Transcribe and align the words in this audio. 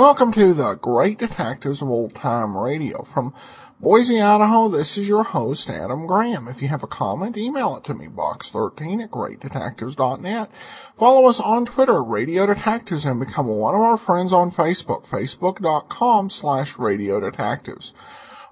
Welcome 0.00 0.32
to 0.32 0.54
the 0.54 0.76
Great 0.76 1.18
Detectives 1.18 1.82
of 1.82 1.90
Old 1.90 2.14
Time 2.14 2.56
Radio. 2.56 3.02
From 3.02 3.34
Boise, 3.78 4.18
Idaho, 4.18 4.68
this 4.68 4.96
is 4.96 5.10
your 5.10 5.24
host, 5.24 5.68
Adam 5.68 6.06
Graham. 6.06 6.48
If 6.48 6.62
you 6.62 6.68
have 6.68 6.82
a 6.82 6.86
comment, 6.86 7.36
email 7.36 7.76
it 7.76 7.84
to 7.84 7.92
me, 7.92 8.06
box13 8.06 9.04
at 9.04 9.10
greatdetectives.net. 9.10 10.50
Follow 10.96 11.28
us 11.28 11.38
on 11.38 11.66
Twitter, 11.66 12.02
Radio 12.02 12.46
Detectives, 12.46 13.04
and 13.04 13.20
become 13.20 13.46
one 13.46 13.74
of 13.74 13.82
our 13.82 13.98
friends 13.98 14.32
on 14.32 14.50
Facebook, 14.50 15.06
facebook.com 15.06 16.30
slash 16.30 16.78
Radio 16.78 17.20
Detectives. 17.20 17.92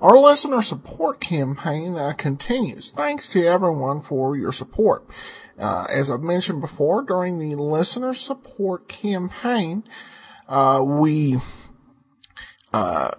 Our 0.01 0.19
listener 0.19 0.61
support 0.61 1.19
campaign 1.19 1.97
uh, 1.97 2.12
continues. 2.12 2.91
Thanks 2.91 3.27
to 3.30 3.47
everyone 3.47 4.03
for 4.03 4.37
your 4.37 4.53
support. 4.53 5.06
Uh, 5.59 5.87
as 5.89 6.11
I've 6.11 6.23
mentioned 6.23 6.61
before, 6.61 7.03
during 7.03 7.39
the 7.39 7.55
listener 7.55 8.12
support 8.12 8.87
campaign, 8.87 9.83
uh, 10.48 10.83
we 10.84 11.37
uh, 12.73 13.11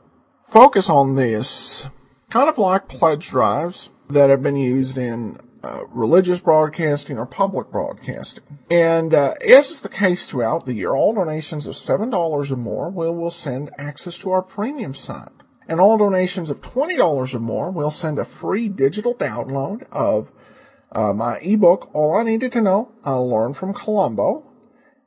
focus 0.42 0.90
on 0.90 1.16
this 1.16 1.88
kind 2.30 2.50
of 2.50 2.58
like 2.58 2.88
pledge 2.88 3.30
drives 3.30 3.92
that 4.10 4.30
have 4.30 4.42
been 4.42 4.56
used 4.56 4.98
in 4.98 5.40
uh, 5.64 5.84
religious 5.90 6.40
broadcasting 6.40 7.18
or 7.18 7.26
public 7.26 7.70
broadcasting. 7.70 8.44
And 8.72 9.14
uh, 9.14 9.34
as 9.44 9.70
is 9.70 9.82
the 9.82 9.90
case 9.90 10.30
throughout 10.30 10.66
the 10.66 10.74
year, 10.74 10.94
all 10.94 11.14
donations 11.14 11.68
of 11.68 11.76
$7 11.76 12.52
or 12.52 12.56
more 12.56 12.90
will, 12.90 13.16
will 13.16 13.30
send 13.30 13.72
access 13.78 14.18
to 14.20 14.32
our 14.32 14.42
premium 14.42 14.94
site. 14.94 15.30
And 15.68 15.80
all 15.80 15.98
donations 15.98 16.50
of 16.50 16.62
$20 16.62 17.36
or 17.36 17.40
more 17.40 17.70
will 17.72 17.92
send 17.92 18.18
a 18.18 18.26
free 18.26 18.70
digital 18.70 19.14
download 19.14 19.84
of 19.92 20.32
uh, 20.92 21.14
my 21.14 21.38
ebook, 21.44 21.92
All 21.94 22.18
I 22.18 22.24
Needed 22.24 22.52
to 22.54 22.62
Know, 22.62 22.92
I 23.04 23.14
Learned 23.14 23.56
from 23.56 23.74
Columbo, 23.74 24.49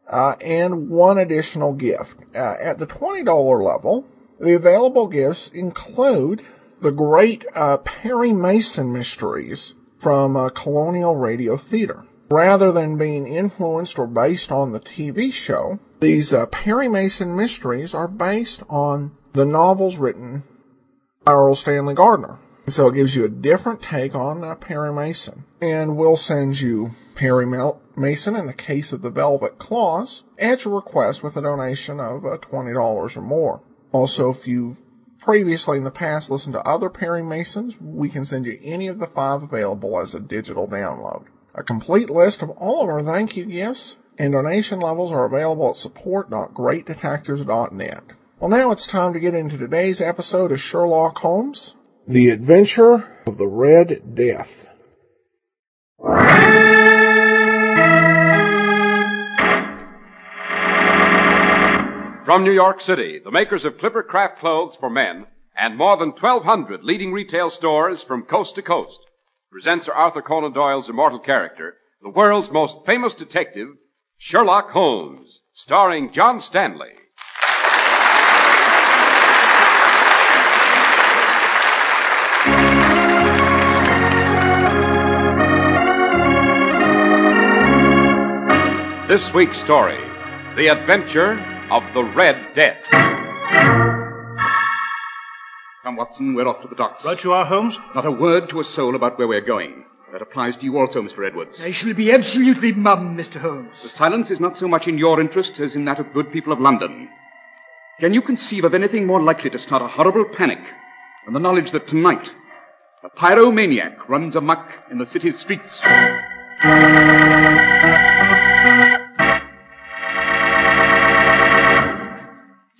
uh, 0.08 0.34
and 0.44 0.88
one 0.88 1.18
additional 1.18 1.72
gift. 1.72 2.20
Uh, 2.34 2.54
at 2.60 2.78
the 2.78 2.86
$20 2.86 3.62
level, 3.62 4.06
the 4.40 4.54
available 4.54 5.06
gifts 5.06 5.48
include 5.48 6.42
the 6.80 6.92
great 6.92 7.44
uh, 7.54 7.78
Perry 7.78 8.32
Mason 8.32 8.92
mysteries 8.92 9.74
from 9.98 10.36
uh, 10.36 10.48
Colonial 10.48 11.14
Radio 11.14 11.56
Theater. 11.56 12.04
Rather 12.30 12.72
than 12.72 12.98
being 12.98 13.26
influenced 13.26 13.98
or 13.98 14.06
based 14.06 14.50
on 14.50 14.72
the 14.72 14.80
TV 14.80 15.32
show, 15.32 15.78
these 16.00 16.32
uh, 16.32 16.46
Perry 16.46 16.88
Mason 16.88 17.36
mysteries 17.36 17.94
are 17.94 18.08
based 18.08 18.62
on 18.68 19.12
the 19.34 19.44
novels 19.44 19.98
written 19.98 20.42
by 21.24 21.32
Erle 21.32 21.54
Stanley 21.54 21.94
Gardner. 21.94 22.38
So 22.66 22.88
it 22.88 22.94
gives 22.94 23.14
you 23.14 23.24
a 23.24 23.28
different 23.28 23.82
take 23.82 24.14
on 24.14 24.42
uh, 24.42 24.54
Perry 24.54 24.92
Mason. 24.92 25.44
And 25.60 25.96
we'll 25.96 26.16
send 26.16 26.60
you 26.60 26.92
Perry 27.14 27.46
Mason 27.96 28.36
in 28.36 28.46
the 28.46 28.52
case 28.52 28.92
of 28.92 29.02
the 29.02 29.10
Velvet 29.10 29.58
Claws 29.58 30.24
at 30.38 30.64
your 30.64 30.74
request 30.74 31.22
with 31.22 31.36
a 31.36 31.42
donation 31.42 32.00
of 32.00 32.24
uh, 32.24 32.38
$20 32.38 33.16
or 33.16 33.20
more. 33.20 33.62
Also, 33.92 34.30
if 34.30 34.46
you've 34.46 34.78
previously 35.18 35.78
in 35.78 35.84
the 35.84 35.90
past 35.90 36.30
listened 36.30 36.54
to 36.54 36.68
other 36.68 36.90
Perry 36.90 37.22
Masons, 37.22 37.80
we 37.80 38.08
can 38.08 38.24
send 38.24 38.46
you 38.46 38.58
any 38.62 38.88
of 38.88 38.98
the 38.98 39.06
five 39.06 39.42
available 39.42 40.00
as 40.00 40.14
a 40.14 40.20
digital 40.20 40.66
download. 40.66 41.26
A 41.54 41.62
complete 41.62 42.08
list 42.10 42.42
of 42.42 42.50
all 42.50 42.84
of 42.84 42.88
our 42.88 43.02
thank 43.02 43.36
you 43.36 43.44
gifts 43.44 43.98
and 44.18 44.32
donation 44.32 44.80
levels 44.80 45.12
are 45.12 45.24
available 45.24 45.70
at 45.70 45.76
support.greatdetectives.net. 45.76 48.02
Well, 48.40 48.50
now 48.50 48.72
it's 48.72 48.86
time 48.86 49.12
to 49.12 49.20
get 49.20 49.34
into 49.34 49.56
today's 49.56 50.00
episode 50.00 50.50
of 50.50 50.60
Sherlock 50.60 51.18
Holmes, 51.18 51.76
The 52.08 52.30
Adventure 52.30 53.08
of 53.26 53.38
the 53.38 53.46
Red 53.46 54.16
Death. 54.16 54.71
From 62.32 62.44
New 62.44 62.52
York 62.52 62.80
City, 62.80 63.18
the 63.18 63.30
makers 63.30 63.66
of 63.66 63.76
Clipper 63.76 64.02
Craft 64.02 64.38
clothes 64.38 64.74
for 64.74 64.88
men 64.88 65.26
and 65.54 65.76
more 65.76 65.98
than 65.98 66.12
1,200 66.12 66.82
leading 66.82 67.12
retail 67.12 67.50
stores 67.50 68.02
from 68.02 68.22
coast 68.22 68.54
to 68.54 68.62
coast 68.62 69.00
present 69.50 69.84
Sir 69.84 69.92
Arthur 69.92 70.22
Conan 70.22 70.54
Doyle's 70.54 70.88
immortal 70.88 71.18
character, 71.18 71.76
the 72.00 72.08
world's 72.08 72.50
most 72.50 72.86
famous 72.86 73.12
detective, 73.12 73.68
Sherlock 74.16 74.70
Holmes, 74.70 75.42
starring 75.52 76.10
John 76.10 76.40
Stanley. 76.40 76.92
This 89.06 89.34
week's 89.34 89.58
story, 89.58 90.00
The 90.56 90.68
Adventure 90.68 91.51
of 91.72 91.82
the 91.94 92.04
Red 92.04 92.52
Death. 92.52 92.84
Come, 95.82 95.96
Watson, 95.96 96.34
we're 96.34 96.46
off 96.46 96.60
to 96.60 96.68
the 96.68 96.74
docks. 96.74 97.02
Right 97.02 97.24
you 97.24 97.32
are, 97.32 97.46
Holmes. 97.46 97.78
Not 97.94 98.04
a 98.04 98.10
word 98.10 98.50
to 98.50 98.60
a 98.60 98.64
soul 98.64 98.94
about 98.94 99.18
where 99.18 99.26
we're 99.26 99.40
going. 99.40 99.86
That 100.12 100.20
applies 100.20 100.58
to 100.58 100.64
you 100.64 100.76
also, 100.76 101.00
Mr. 101.00 101.26
Edwards. 101.26 101.62
I 101.62 101.70
shall 101.70 101.94
be 101.94 102.12
absolutely 102.12 102.72
mum, 102.72 103.16
Mr. 103.16 103.40
Holmes. 103.40 103.82
The 103.82 103.88
silence 103.88 104.30
is 104.30 104.38
not 104.38 104.54
so 104.54 104.68
much 104.68 104.86
in 104.86 104.98
your 104.98 105.18
interest 105.18 105.58
as 105.60 105.74
in 105.74 105.86
that 105.86 105.98
of 105.98 106.12
good 106.12 106.30
people 106.30 106.52
of 106.52 106.60
London. 106.60 107.08
Can 108.00 108.12
you 108.12 108.20
conceive 108.20 108.64
of 108.64 108.74
anything 108.74 109.06
more 109.06 109.22
likely 109.22 109.48
to 109.48 109.58
start 109.58 109.80
a 109.80 109.88
horrible 109.88 110.26
panic 110.26 110.60
than 111.24 111.32
the 111.32 111.40
knowledge 111.40 111.70
that 111.70 111.88
tonight 111.88 112.34
a 113.02 113.08
pyromaniac 113.08 114.10
runs 114.10 114.36
amuck 114.36 114.70
in 114.90 114.98
the 114.98 115.06
city's 115.06 115.38
streets? 115.38 115.80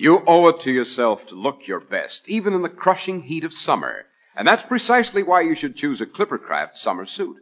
You 0.02 0.24
owe 0.26 0.48
it 0.48 0.58
to 0.62 0.72
yourself 0.72 1.26
to 1.28 1.36
look 1.36 1.68
your 1.68 1.78
best, 1.78 2.28
even 2.28 2.54
in 2.54 2.62
the 2.62 2.68
crushing 2.68 3.22
heat 3.22 3.44
of 3.44 3.54
summer. 3.54 4.06
And 4.34 4.48
that's 4.48 4.64
precisely 4.64 5.22
why 5.22 5.42
you 5.42 5.54
should 5.54 5.76
choose 5.76 6.00
a 6.00 6.06
Clippercraft 6.06 6.76
summer 6.76 7.06
suit. 7.06 7.36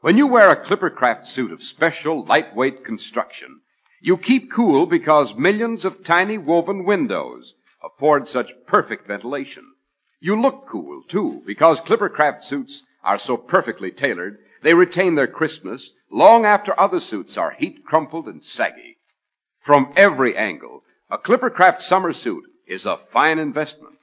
When 0.00 0.16
you 0.16 0.26
wear 0.26 0.50
a 0.50 0.60
Clippercraft 0.60 1.24
suit 1.24 1.52
of 1.52 1.62
special 1.62 2.24
lightweight 2.24 2.84
construction, 2.84 3.60
you 4.00 4.16
keep 4.16 4.50
cool 4.50 4.86
because 4.86 5.36
millions 5.36 5.84
of 5.84 6.02
tiny 6.02 6.36
woven 6.36 6.84
windows 6.84 7.54
afford 7.80 8.26
such 8.26 8.54
perfect 8.66 9.06
ventilation. 9.06 9.66
You 10.18 10.34
look 10.40 10.66
cool 10.66 11.04
too 11.06 11.44
because 11.46 11.80
Clippercraft 11.80 12.42
suits 12.42 12.82
are 13.04 13.18
so 13.18 13.36
perfectly 13.36 13.92
tailored, 13.92 14.38
they 14.62 14.74
retain 14.74 15.14
their 15.14 15.28
crispness 15.28 15.92
long 16.10 16.44
after 16.44 16.74
other 16.76 16.98
suits 16.98 17.38
are 17.38 17.52
heat 17.52 17.84
crumpled 17.84 18.26
and 18.26 18.42
saggy. 18.42 18.96
From 19.60 19.92
every 19.94 20.36
angle, 20.36 20.82
a 21.10 21.18
Clippercraft 21.18 21.80
summer 21.80 22.12
suit 22.12 22.44
is 22.68 22.86
a 22.86 22.96
fine 22.96 23.38
investment. 23.38 23.96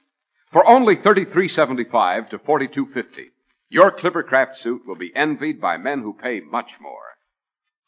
For 0.50 0.66
only 0.66 0.94
$33.75 0.94 2.28
to 2.30 2.38
$42.50, 2.38 3.30
your 3.70 3.90
Clippercraft 3.90 4.56
suit 4.56 4.82
will 4.86 4.96
be 4.96 5.14
envied 5.16 5.60
by 5.60 5.78
men 5.78 6.02
who 6.02 6.12
pay 6.12 6.40
much 6.40 6.80
more. 6.80 7.16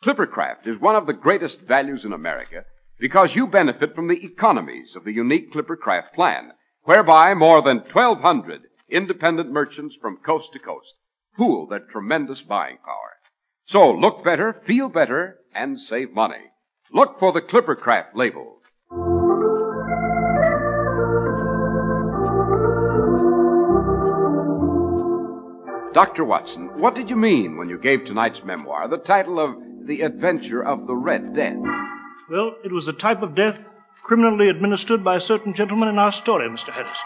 Clippercraft 0.03 0.67
is 0.67 0.79
one 0.79 0.97
of 0.97 1.07
the 1.07 1.13
greatest 1.13 1.61
values 1.61 2.05
in 2.07 2.13
America 2.13 2.65
because 2.99 3.37
you 3.37 3.47
benefit 3.47 3.95
from 3.95 4.09
the 4.09 4.25
economies 4.25 4.97
of 4.97 5.05
the 5.05 5.13
unique 5.13 5.53
Clippercraft 5.53 6.15
plan, 6.15 6.53
whereby 6.85 7.35
more 7.35 7.61
than 7.61 7.79
1,200 7.79 8.63
independent 8.89 9.51
merchants 9.53 9.95
from 9.95 10.17
coast 10.17 10.53
to 10.55 10.59
coast 10.59 10.95
pool 11.37 11.67
their 11.67 11.81
tremendous 11.81 12.43
buying 12.43 12.79
power. 12.85 13.17
So 13.65 13.91
look 13.91 14.25
better, 14.25 14.53
feel 14.53 14.89
better, 14.89 15.39
and 15.55 15.81
save 15.81 16.13
money. 16.13 16.51
Look 16.93 17.19
for 17.19 17.33
the 17.33 17.43
Clippercraft 17.43 18.15
label. 18.15 18.60
Dr. 26.01 26.25
Watson, 26.25 26.81
what 26.81 26.95
did 26.95 27.11
you 27.11 27.15
mean 27.15 27.59
when 27.59 27.69
you 27.69 27.77
gave 27.77 28.07
tonight's 28.07 28.43
memoir 28.43 28.89
the 28.89 28.97
title 28.97 29.39
of 29.39 29.55
The 29.87 30.01
Adventure 30.01 30.65
of 30.65 30.87
the 30.87 30.97
Red 30.97 31.35
Death? 31.35 31.59
Well, 32.31 32.55
it 32.65 32.73
was 32.73 32.89
a 32.89 32.95
type 32.95 33.21
of 33.21 33.35
death 33.35 33.61
criminally 34.03 34.49
administered 34.49 35.05
by 35.05 35.17
a 35.17 35.21
certain 35.21 35.53
gentleman 35.53 35.91
in 35.91 35.99
our 35.99 36.11
story, 36.11 36.49
Mr. 36.49 36.73
Harris. 36.73 36.97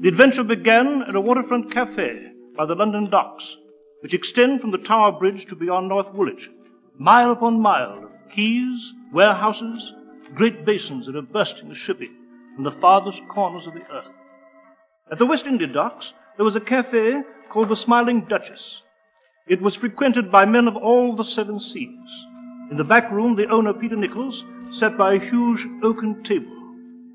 The 0.00 0.08
adventure 0.08 0.44
began 0.44 1.02
at 1.08 1.16
a 1.16 1.20
waterfront 1.20 1.72
cafe 1.72 2.30
by 2.56 2.66
the 2.66 2.76
London 2.76 3.10
docks, 3.10 3.56
which 4.00 4.14
extend 4.14 4.60
from 4.60 4.70
the 4.70 4.78
Tower 4.78 5.10
Bridge 5.10 5.46
to 5.46 5.56
beyond 5.56 5.88
North 5.88 6.14
Woolwich, 6.14 6.48
mile 6.98 7.32
upon 7.32 7.60
mile 7.60 8.04
of 8.04 8.32
quays, 8.32 8.92
warehouses, 9.12 9.92
great 10.36 10.64
basins 10.64 11.06
that 11.06 11.16
are 11.16 11.22
bursting 11.22 11.68
with 11.68 11.78
shipping 11.78 12.14
from 12.54 12.62
the 12.62 12.78
farthest 12.80 13.26
corners 13.26 13.66
of 13.66 13.74
the 13.74 13.92
earth. 13.92 14.06
At 15.10 15.18
the 15.18 15.26
West 15.26 15.46
India 15.46 15.66
docks, 15.66 16.12
there 16.40 16.46
was 16.46 16.56
a 16.56 16.60
cafe 16.60 17.20
called 17.50 17.68
the 17.68 17.76
Smiling 17.76 18.24
Duchess. 18.26 18.80
It 19.46 19.60
was 19.60 19.76
frequented 19.76 20.32
by 20.32 20.46
men 20.46 20.68
of 20.68 20.74
all 20.74 21.14
the 21.14 21.22
seven 21.22 21.60
seas. 21.60 22.08
In 22.70 22.78
the 22.78 22.82
back 22.82 23.10
room, 23.10 23.36
the 23.36 23.50
owner, 23.50 23.74
Peter 23.74 23.94
Nichols, 23.94 24.42
sat 24.70 24.96
by 24.96 25.12
a 25.12 25.20
huge 25.20 25.68
oaken 25.82 26.22
table 26.22 26.56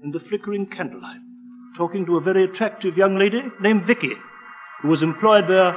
in 0.04 0.12
the 0.14 0.20
flickering 0.20 0.68
candlelight, 0.68 1.22
talking 1.76 2.06
to 2.06 2.18
a 2.18 2.22
very 2.22 2.44
attractive 2.44 2.98
young 2.98 3.18
lady 3.18 3.42
named 3.60 3.88
Vicky, 3.88 4.14
who 4.84 4.90
was 4.90 5.02
employed 5.02 5.48
there 5.48 5.76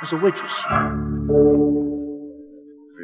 as 0.00 0.12
a 0.12 0.16
waitress. 0.16 0.56
You 0.70 1.90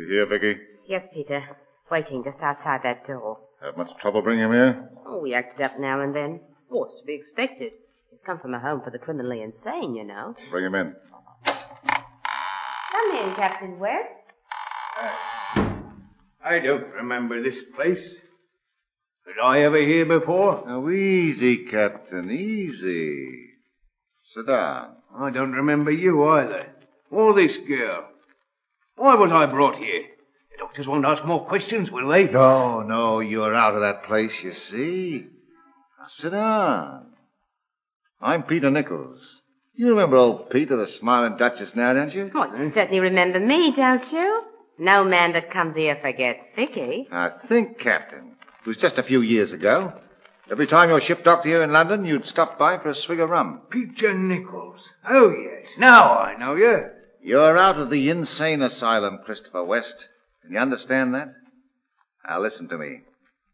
here, 0.08 0.26
Vicky? 0.26 0.60
Yes, 0.86 1.08
Peter. 1.12 1.42
Waiting 1.90 2.22
just 2.22 2.40
outside 2.40 2.84
that 2.84 3.04
door. 3.04 3.40
Have 3.60 3.76
much 3.76 3.90
trouble 4.00 4.22
bringing 4.22 4.44
him 4.44 4.52
here? 4.52 4.88
Oh, 5.04 5.18
we 5.20 5.34
acted 5.34 5.62
up 5.62 5.80
now 5.80 6.00
and 6.00 6.14
then. 6.14 6.42
What's 6.68 7.00
to 7.00 7.04
be 7.04 7.14
expected? 7.14 7.72
He's 8.10 8.22
come 8.22 8.40
from 8.40 8.54
a 8.54 8.58
home 8.58 8.80
for 8.82 8.90
the 8.90 8.98
criminally 8.98 9.40
insane, 9.40 9.94
you 9.94 10.04
know. 10.04 10.34
Bring 10.50 10.64
him 10.64 10.74
in. 10.74 10.96
Come 11.44 13.16
in, 13.16 13.34
Captain 13.34 13.78
West. 13.78 14.08
I 16.44 16.58
don't 16.58 16.88
remember 16.94 17.40
this 17.40 17.62
place. 17.62 18.18
Did 19.26 19.36
I 19.42 19.60
ever 19.60 19.78
hear 19.78 20.06
before? 20.06 20.64
Now, 20.66 20.88
easy, 20.88 21.66
Captain, 21.66 22.30
easy. 22.32 23.50
Sit 24.22 24.48
down. 24.48 24.96
I 25.16 25.30
don't 25.30 25.52
remember 25.52 25.92
you 25.92 26.26
either. 26.26 26.66
Or 27.10 27.32
this 27.32 27.58
girl. 27.58 28.08
Why 28.96 29.14
was 29.14 29.30
I 29.30 29.46
brought 29.46 29.76
here? 29.76 30.02
The 30.50 30.58
doctors 30.58 30.88
won't 30.88 31.06
ask 31.06 31.24
more 31.24 31.46
questions, 31.46 31.92
will 31.92 32.08
they? 32.08 32.28
No, 32.28 32.82
no, 32.82 33.20
you're 33.20 33.54
out 33.54 33.74
of 33.74 33.82
that 33.82 34.02
place, 34.04 34.42
you 34.42 34.52
see. 34.52 35.26
Now, 36.00 36.06
sit 36.08 36.30
down. 36.30 37.09
I'm 38.20 38.42
Peter 38.42 38.70
Nichols. 38.70 39.40
You 39.74 39.90
remember 39.90 40.16
old 40.16 40.50
Peter, 40.50 40.76
the 40.76 40.86
smiling 40.86 41.38
Duchess 41.38 41.74
now, 41.74 41.94
don't 41.94 42.14
you? 42.14 42.30
Oh, 42.34 42.54
you 42.54 42.70
certainly 42.70 43.00
remember 43.00 43.40
me, 43.40 43.72
don't 43.72 44.12
you? 44.12 44.42
No 44.78 45.04
man 45.04 45.32
that 45.32 45.50
comes 45.50 45.74
here 45.74 45.96
forgets 45.96 46.44
Vicky. 46.54 47.08
I 47.10 47.30
think, 47.46 47.78
Captain. 47.78 48.36
It 48.60 48.66
was 48.66 48.76
just 48.76 48.98
a 48.98 49.02
few 49.02 49.22
years 49.22 49.52
ago. 49.52 49.94
Every 50.50 50.66
time 50.66 50.90
your 50.90 51.00
ship 51.00 51.24
docked 51.24 51.46
here 51.46 51.62
in 51.62 51.72
London, 51.72 52.04
you'd 52.04 52.26
stop 52.26 52.58
by 52.58 52.76
for 52.76 52.90
a 52.90 52.94
swig 52.94 53.20
of 53.20 53.30
rum. 53.30 53.62
Peter 53.70 54.12
Nichols. 54.12 54.86
Oh, 55.08 55.30
yes. 55.30 55.68
Now 55.78 56.18
I 56.18 56.36
know 56.36 56.56
you. 56.56 56.90
You're 57.22 57.56
out 57.56 57.78
of 57.78 57.88
the 57.88 58.10
insane 58.10 58.60
asylum, 58.60 59.20
Christopher 59.24 59.64
West. 59.64 60.08
Can 60.42 60.52
you 60.52 60.58
understand 60.58 61.14
that? 61.14 61.28
Now 62.28 62.40
listen 62.40 62.68
to 62.68 62.76
me. 62.76 63.00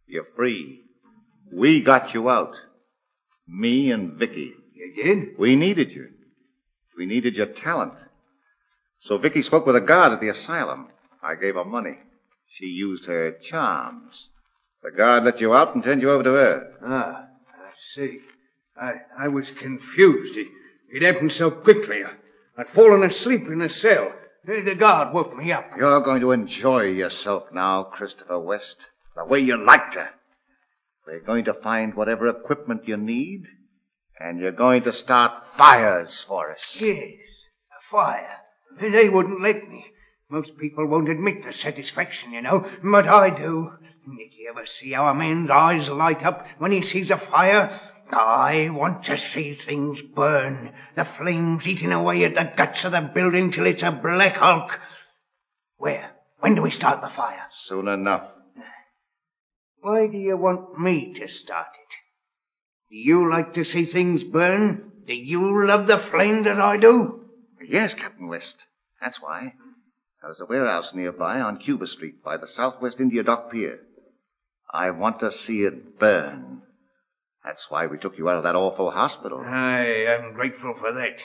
You're 0.08 0.26
free. 0.34 0.80
We 1.52 1.82
got 1.82 2.14
you 2.14 2.28
out. 2.28 2.54
Me 3.48 3.90
and 3.90 4.14
Vicky. 4.14 4.52
You 4.74 5.02
did? 5.02 5.38
We 5.38 5.56
needed 5.56 5.92
you. 5.92 6.08
We 6.96 7.06
needed 7.06 7.36
your 7.36 7.46
talent. 7.46 7.94
So 9.02 9.18
Vicky 9.18 9.42
spoke 9.42 9.66
with 9.66 9.76
a 9.76 9.80
guard 9.80 10.12
at 10.12 10.20
the 10.20 10.28
asylum. 10.28 10.88
I 11.22 11.34
gave 11.34 11.54
her 11.54 11.64
money. 11.64 11.98
She 12.48 12.66
used 12.66 13.06
her 13.06 13.32
charms. 13.32 14.28
The 14.82 14.90
guard 14.90 15.24
let 15.24 15.40
you 15.40 15.54
out 15.54 15.74
and 15.74 15.84
turned 15.84 16.02
you 16.02 16.10
over 16.10 16.22
to 16.22 16.30
her. 16.30 16.72
Ah, 16.84 17.26
I 17.48 17.70
see. 17.94 18.20
I, 18.80 18.94
I 19.18 19.28
was 19.28 19.50
confused. 19.50 20.36
It, 20.36 20.48
it 20.92 21.02
happened 21.02 21.32
so 21.32 21.50
quickly. 21.50 22.02
I, 22.04 22.12
I'd 22.60 22.68
fallen 22.68 23.02
asleep 23.02 23.46
in 23.48 23.62
a 23.62 23.68
cell. 23.68 24.12
The 24.44 24.76
guard 24.78 25.12
woke 25.12 25.36
me 25.36 25.52
up. 25.52 25.70
You're 25.76 26.00
going 26.02 26.20
to 26.20 26.30
enjoy 26.30 26.82
yourself 26.84 27.52
now, 27.52 27.82
Christopher 27.82 28.38
West, 28.38 28.86
the 29.16 29.24
way 29.24 29.40
you 29.40 29.56
liked 29.56 29.94
to. 29.94 30.08
We're 31.06 31.20
going 31.20 31.44
to 31.44 31.54
find 31.54 31.94
whatever 31.94 32.26
equipment 32.28 32.88
you 32.88 32.96
need, 32.96 33.44
and 34.18 34.40
you're 34.40 34.50
going 34.50 34.82
to 34.82 34.92
start 34.92 35.46
fires 35.56 36.22
for 36.22 36.50
us. 36.50 36.76
Yes, 36.80 37.14
a 37.78 37.82
fire. 37.90 38.40
They 38.80 39.08
wouldn't 39.08 39.40
let 39.40 39.68
me. 39.68 39.86
Most 40.28 40.58
people 40.58 40.86
won't 40.86 41.08
admit 41.08 41.44
the 41.44 41.52
satisfaction, 41.52 42.32
you 42.32 42.42
know, 42.42 42.68
but 42.82 43.06
I 43.06 43.30
do. 43.30 43.72
Did 44.04 44.34
you 44.34 44.50
ever 44.50 44.66
see 44.66 44.92
how 44.92 45.06
a 45.06 45.14
man's 45.14 45.50
eyes 45.50 45.88
light 45.88 46.24
up 46.24 46.46
when 46.58 46.72
he 46.72 46.82
sees 46.82 47.12
a 47.12 47.16
fire? 47.16 47.80
I 48.10 48.70
want 48.70 49.04
to 49.04 49.16
see 49.16 49.54
things 49.54 50.02
burn, 50.02 50.72
the 50.96 51.04
flames 51.04 51.66
eating 51.66 51.92
away 51.92 52.24
at 52.24 52.34
the 52.34 52.52
guts 52.56 52.84
of 52.84 52.92
the 52.92 53.00
building 53.00 53.50
till 53.50 53.66
it's 53.66 53.82
a 53.82 53.92
black 53.92 54.36
hulk. 54.36 54.80
Where? 55.76 56.10
When 56.40 56.54
do 56.54 56.62
we 56.62 56.70
start 56.70 57.00
the 57.00 57.08
fire? 57.08 57.46
Soon 57.52 57.88
enough. 57.88 58.28
Why 59.86 60.08
do 60.08 60.18
you 60.18 60.36
want 60.36 60.80
me 60.80 61.12
to 61.12 61.28
start 61.28 61.68
it? 61.74 61.94
Do 62.90 62.96
you 62.96 63.30
like 63.30 63.52
to 63.52 63.62
see 63.62 63.84
things 63.84 64.24
burn? 64.24 64.90
Do 65.06 65.14
you 65.14 65.64
love 65.64 65.86
the 65.86 65.96
flames 65.96 66.48
as 66.48 66.58
I 66.58 66.76
do? 66.76 67.20
Yes, 67.64 67.94
Captain 67.94 68.26
West. 68.26 68.66
That's 69.00 69.22
why. 69.22 69.54
There's 70.20 70.40
a 70.40 70.44
warehouse 70.44 70.92
nearby 70.92 71.40
on 71.40 71.58
Cuba 71.58 71.86
Street 71.86 72.24
by 72.24 72.36
the 72.36 72.48
Southwest 72.48 72.98
India 72.98 73.22
Dock 73.22 73.52
Pier. 73.52 73.78
I 74.72 74.90
want 74.90 75.20
to 75.20 75.30
see 75.30 75.62
it 75.62 76.00
burn. 76.00 76.62
That's 77.44 77.70
why 77.70 77.86
we 77.86 77.96
took 77.96 78.18
you 78.18 78.28
out 78.28 78.38
of 78.38 78.42
that 78.42 78.56
awful 78.56 78.90
hospital. 78.90 79.38
I 79.38 79.84
am 79.84 80.32
grateful 80.32 80.74
for 80.80 80.92
that. 80.94 81.20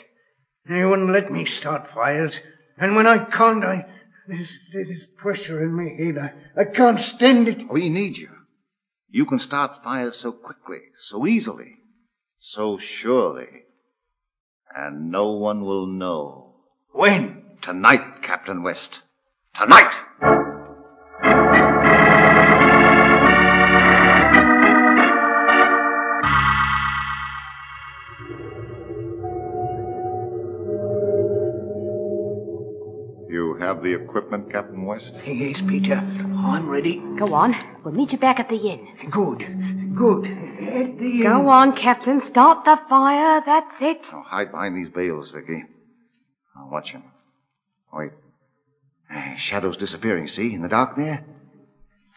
They 0.69 0.86
wouldn't 0.86 1.10
let 1.10 1.31
me 1.31 1.46
start 1.46 1.92
fires, 1.92 2.40
and 2.78 2.96
when 2.96 3.08
I 3.08 3.25
can't, 3.25 3.66
I 3.66 3.88
there's, 4.28 4.56
there's 4.72 5.08
pressure 5.18 5.63
in 5.63 5.74
my 5.74 5.90
head. 5.90 6.19
I, 6.19 6.62
I 6.62 6.66
can't 6.66 7.00
stand 7.00 7.48
it. 7.48 7.68
We 7.68 7.90
need 7.90 8.18
you. 8.18 8.30
You 9.13 9.25
can 9.25 9.40
start 9.40 9.84
fires 9.84 10.16
so 10.16 10.31
quickly, 10.31 10.80
so 10.98 11.28
easily, 11.28 11.80
so 12.40 12.78
surely. 12.78 13.63
And 14.74 15.12
no 15.12 15.31
one 15.31 15.66
will 15.66 15.86
know. 15.86 16.56
When? 16.94 17.58
Tonight, 17.62 18.22
Captain 18.22 18.63
West. 18.63 19.02
Tonight! 19.54 19.92
Have 33.81 34.00
the 34.00 34.04
equipment, 34.04 34.51
Captain 34.51 34.86
West? 34.86 35.12
Yes, 35.25 35.62
Peter. 35.62 35.95
I'm 35.95 36.69
ready. 36.69 37.01
Go 37.18 37.33
on. 37.33 37.56
We'll 37.83 37.94
meet 37.94 38.12
you 38.13 38.19
back 38.19 38.39
at 38.39 38.50
the 38.50 38.57
inn. 38.57 38.88
Good. 39.10 39.39
Good. 39.95 40.28
At 40.28 41.00
the 41.00 41.12
inn. 41.12 41.24
Go 41.24 41.50
on, 41.50 41.75
Captain. 41.75 42.22
Start 42.22 42.66
the 42.66 42.80
fire. 42.88 43.42
That's 43.45 43.81
it. 43.81 44.10
Now 44.12 44.24
hide 44.28 44.51
behind 44.51 44.78
these 44.78 44.89
bales, 44.94 45.32
Vicky. 45.32 45.63
I'll 46.55 46.70
watch 46.70 46.91
him. 46.91 47.03
Wait. 47.94 48.12
Shadow's 49.38 49.77
disappearing, 49.77 50.27
see? 50.27 50.53
In 50.53 50.62
the 50.62 50.70
dark 50.70 50.96
there? 50.96 51.25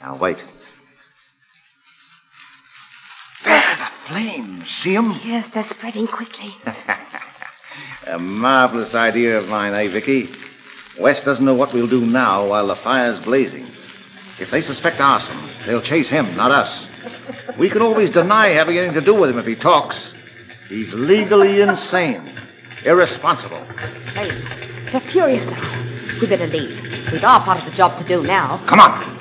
Now 0.00 0.16
wait. 0.16 0.44
There, 3.44 3.76
the 3.76 3.90
flames. 4.06 4.68
See 4.70 4.94
'em? 4.96 5.12
Yes, 5.24 5.48
they're 5.48 5.62
spreading 5.64 6.06
quickly. 6.06 6.54
A 8.06 8.18
marvelous 8.18 8.94
idea 8.94 9.38
of 9.38 9.48
mine, 9.48 9.72
eh, 9.72 9.88
Vicky? 9.88 10.28
West 11.00 11.24
doesn't 11.24 11.44
know 11.44 11.54
what 11.54 11.72
we'll 11.72 11.86
do 11.86 12.04
now 12.04 12.46
while 12.46 12.66
the 12.66 12.76
fire's 12.76 13.18
blazing. 13.18 13.64
If 14.38 14.50
they 14.50 14.60
suspect 14.60 15.00
arson, 15.00 15.38
they'll 15.66 15.80
chase 15.80 16.08
him, 16.08 16.34
not 16.36 16.50
us. 16.50 16.88
We 17.58 17.68
can 17.68 17.82
always 17.82 18.10
deny 18.10 18.48
having 18.48 18.78
anything 18.78 18.94
to 18.94 19.00
do 19.00 19.14
with 19.14 19.30
him 19.30 19.38
if 19.38 19.46
he 19.46 19.56
talks. 19.56 20.14
He's 20.68 20.94
legally 20.94 21.60
insane, 21.60 22.38
irresponsible. 22.84 23.64
Flames. 24.12 24.48
They're 24.92 25.00
furious 25.08 25.44
now. 25.46 26.18
We 26.20 26.26
better 26.26 26.46
leave. 26.46 26.80
We've 27.12 27.24
our 27.24 27.44
part 27.44 27.58
of 27.58 27.64
the 27.64 27.76
job 27.76 27.96
to 27.98 28.04
do 28.04 28.22
now. 28.22 28.64
Come 28.66 28.80
on. 28.80 29.13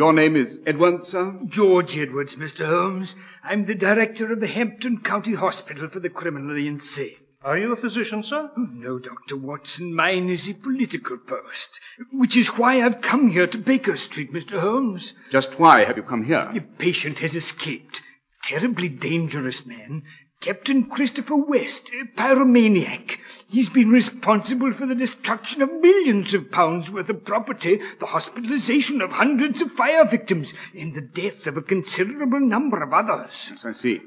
Your 0.00 0.14
name 0.14 0.34
is 0.34 0.62
Edwards, 0.66 1.08
sir? 1.08 1.38
George 1.46 1.98
Edwards, 1.98 2.36
Mr. 2.36 2.64
Holmes. 2.64 3.16
I'm 3.44 3.66
the 3.66 3.74
director 3.74 4.32
of 4.32 4.40
the 4.40 4.46
Hampton 4.46 5.00
County 5.00 5.34
Hospital 5.34 5.90
for 5.90 6.00
the 6.00 6.08
Criminally 6.08 6.66
Insane. 6.66 7.16
Are 7.42 7.58
you 7.58 7.70
a 7.74 7.76
physician, 7.76 8.22
sir? 8.22 8.50
No, 8.56 8.98
Dr. 8.98 9.36
Watson, 9.36 9.94
mine 9.94 10.30
is 10.30 10.48
a 10.48 10.54
political 10.54 11.18
post, 11.18 11.80
which 12.14 12.34
is 12.34 12.56
why 12.56 12.80
I've 12.80 13.02
come 13.02 13.28
here 13.28 13.46
to 13.48 13.58
Baker 13.58 13.94
Street, 13.94 14.32
Mr. 14.32 14.60
Holmes. 14.60 15.12
Just 15.30 15.58
why 15.58 15.84
have 15.84 15.98
you 15.98 16.02
come 16.02 16.24
here? 16.24 16.48
The 16.54 16.60
patient 16.60 17.18
has 17.18 17.36
escaped. 17.36 18.00
Terribly 18.42 18.88
dangerous 18.88 19.66
man. 19.66 20.04
Captain 20.40 20.84
Christopher 20.84 21.36
West, 21.36 21.90
a 21.90 22.06
pyromaniac. 22.18 23.18
He's 23.50 23.68
been 23.68 23.90
responsible 23.90 24.72
for 24.72 24.86
the 24.86 24.94
destruction 24.94 25.60
of 25.60 25.72
millions 25.72 26.34
of 26.34 26.52
pounds 26.52 26.88
worth 26.88 27.08
of 27.08 27.24
property, 27.24 27.80
the 27.98 28.06
hospitalization 28.06 29.02
of 29.02 29.10
hundreds 29.10 29.60
of 29.60 29.72
fire 29.72 30.04
victims, 30.04 30.54
and 30.72 30.94
the 30.94 31.00
death 31.00 31.48
of 31.48 31.56
a 31.56 31.62
considerable 31.62 32.38
number 32.38 32.80
of 32.80 32.92
others. 32.92 33.50
Yes, 33.50 33.64
I 33.64 33.72
see. 33.72 34.02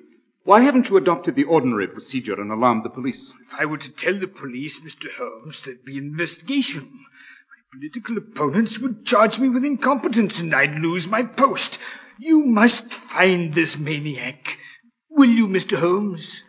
Why 0.46 0.62
haven't 0.62 0.90
you 0.90 0.96
adopted 0.96 1.36
the 1.36 1.44
ordinary 1.44 1.88
procedure 1.88 2.40
and 2.40 2.54
alarmed 2.54 2.86
the 2.86 2.90
police? 2.90 3.34
If 3.46 3.60
I 3.60 3.66
were 3.66 3.78
to 3.80 3.92
tell 3.92 4.18
the 4.18 4.28
police, 4.28 4.80
Mr. 4.80 5.08
Holmes, 5.18 5.62
there'd 5.62 5.84
be 5.84 5.98
an 5.98 6.06
investigation. 6.06 6.84
My 6.84 7.80
political 7.80 8.18
opponents 8.18 8.80
would 8.80 9.06
charge 9.06 9.40
me 9.40 9.50
with 9.50 9.66
incompetence 9.66 10.40
and 10.40 10.56
I'd 10.56 10.80
lose 10.80 11.10
my 11.10 11.24
post. 11.24 11.80
You 12.18 12.46
must 12.46 12.94
find 12.94 13.54
this 13.54 13.78
maniac. 13.78 14.58
Will 15.10 15.30
you, 15.30 15.50
Mr. 15.50 15.80
Holmes? 15.80 16.46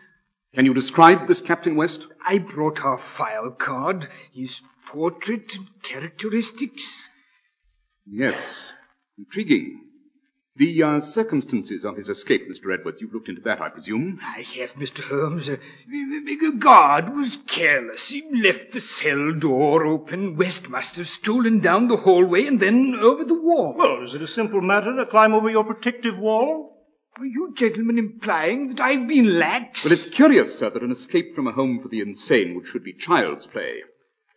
Can 0.55 0.65
you 0.65 0.73
describe 0.73 1.27
this 1.27 1.41
Captain 1.41 1.75
West? 1.75 2.07
I 2.25 2.37
brought 2.37 2.85
our 2.85 2.97
file 2.97 3.51
card, 3.51 4.07
his 4.33 4.61
portrait 4.87 5.53
and 5.57 5.67
characteristics. 5.83 7.09
Yes. 8.05 8.71
Intriguing. 9.17 9.81
The 10.55 10.81
uh, 10.81 11.01
circumstances 11.01 11.83
of 11.83 11.97
his 11.97 12.07
escape, 12.07 12.49
Mr. 12.49 12.73
Edwards, 12.73 13.01
you've 13.01 13.13
looked 13.13 13.27
into 13.27 13.41
that, 13.41 13.61
I 13.61 13.67
presume? 13.67 14.21
I 14.23 14.43
have, 14.57 14.75
Mr. 14.75 15.01
Holmes. 15.01 15.49
Uh, 15.49 15.57
the 15.89 16.53
guard 16.57 17.13
was 17.13 17.39
careless. 17.47 18.11
He 18.11 18.23
left 18.33 18.71
the 18.71 18.79
cell 18.79 19.33
door 19.33 19.85
open. 19.85 20.37
West 20.37 20.69
must 20.69 20.95
have 20.95 21.09
stolen 21.09 21.59
down 21.59 21.89
the 21.89 21.97
hallway 21.97 22.47
and 22.47 22.61
then 22.61 22.95
over 22.95 23.25
the 23.25 23.33
wall. 23.33 23.73
Well, 23.77 24.03
is 24.05 24.13
it 24.13 24.21
a 24.21 24.27
simple 24.27 24.61
matter 24.61 24.95
to 24.95 25.05
climb 25.05 25.33
over 25.33 25.49
your 25.49 25.65
protective 25.65 26.17
wall? 26.17 26.74
Are 27.17 27.25
you 27.25 27.53
gentlemen 27.55 27.97
implying 27.97 28.67
that 28.67 28.81
I've 28.81 29.07
been 29.07 29.39
lax? 29.39 29.85
Well, 29.85 29.93
it's 29.93 30.07
curious, 30.07 30.59
sir, 30.59 30.69
that 30.69 30.83
an 30.83 30.91
escape 30.91 31.33
from 31.33 31.47
a 31.47 31.53
home 31.53 31.79
for 31.81 31.87
the 31.87 32.01
insane, 32.01 32.55
which 32.55 32.67
should 32.67 32.83
be 32.83 32.91
child's 32.91 33.47
play, 33.47 33.83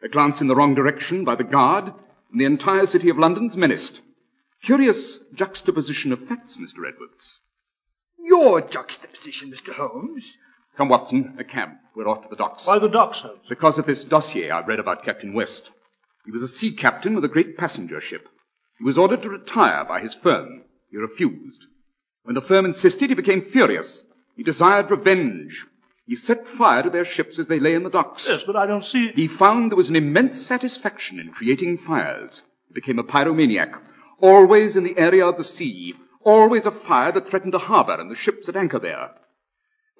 a 0.00 0.08
glance 0.08 0.40
in 0.40 0.46
the 0.46 0.54
wrong 0.54 0.76
direction 0.76 1.24
by 1.24 1.34
the 1.34 1.42
guard, 1.42 1.92
and 2.30 2.40
the 2.40 2.44
entire 2.44 2.86
city 2.86 3.08
of 3.08 3.18
London's 3.18 3.56
menaced. 3.56 4.02
Curious 4.62 5.18
juxtaposition 5.34 6.12
of 6.12 6.28
facts, 6.28 6.56
Mr. 6.56 6.86
Edwards. 6.88 7.40
Your 8.16 8.60
juxtaposition, 8.60 9.50
Mr. 9.50 9.72
Holmes? 9.72 10.38
Come, 10.76 10.88
Watson, 10.88 11.34
a 11.36 11.42
cab. 11.42 11.70
We're 11.96 12.08
off 12.08 12.22
to 12.22 12.28
the 12.28 12.36
docks. 12.36 12.64
Why 12.64 12.78
the 12.78 12.86
docks, 12.86 13.22
Holmes? 13.22 13.40
Because 13.48 13.80
of 13.80 13.86
this 13.86 14.04
dossier 14.04 14.52
I've 14.52 14.68
read 14.68 14.78
about 14.78 15.04
Captain 15.04 15.34
West. 15.34 15.70
He 16.24 16.30
was 16.30 16.42
a 16.42 16.48
sea 16.48 16.70
captain 16.70 17.16
with 17.16 17.24
a 17.24 17.28
great 17.28 17.58
passenger 17.58 18.00
ship. 18.00 18.28
He 18.78 18.84
was 18.84 18.98
ordered 18.98 19.22
to 19.22 19.30
retire 19.30 19.84
by 19.84 19.98
his 19.98 20.14
firm. 20.14 20.62
He 20.92 20.96
refused. 20.96 21.64
When 22.24 22.34
the 22.34 22.40
firm 22.40 22.64
insisted, 22.64 23.08
he 23.08 23.14
became 23.14 23.42
furious. 23.42 24.04
He 24.36 24.42
desired 24.42 24.90
revenge. 24.90 25.66
He 26.06 26.16
set 26.16 26.46
fire 26.46 26.82
to 26.82 26.90
their 26.90 27.04
ships 27.04 27.38
as 27.38 27.48
they 27.48 27.60
lay 27.60 27.74
in 27.74 27.82
the 27.82 27.90
docks. 27.90 28.26
Yes, 28.28 28.44
but 28.44 28.56
I 28.56 28.66
don't 28.66 28.84
see. 28.84 29.12
He 29.12 29.28
found 29.28 29.70
there 29.70 29.76
was 29.76 29.90
an 29.90 29.96
immense 29.96 30.40
satisfaction 30.40 31.18
in 31.18 31.30
creating 31.30 31.78
fires. 31.78 32.42
He 32.68 32.74
became 32.74 32.98
a 32.98 33.04
pyromaniac 33.04 33.78
always 34.20 34.76
in 34.76 34.84
the 34.84 34.98
area 34.98 35.24
of 35.24 35.36
the 35.36 35.44
sea, 35.44 35.94
always 36.22 36.66
a 36.66 36.70
fire 36.70 37.12
that 37.12 37.26
threatened 37.26 37.54
a 37.54 37.58
harbor 37.58 37.94
and 37.94 38.10
the 38.10 38.16
ships 38.16 38.48
at 38.48 38.56
anchor 38.56 38.78
there. 38.78 39.10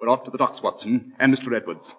We're 0.00 0.08
off 0.08 0.24
to 0.24 0.30
the 0.30 0.38
docks, 0.38 0.62
Watson, 0.62 1.12
and 1.18 1.34
Mr. 1.34 1.54
Edwards. 1.54 1.94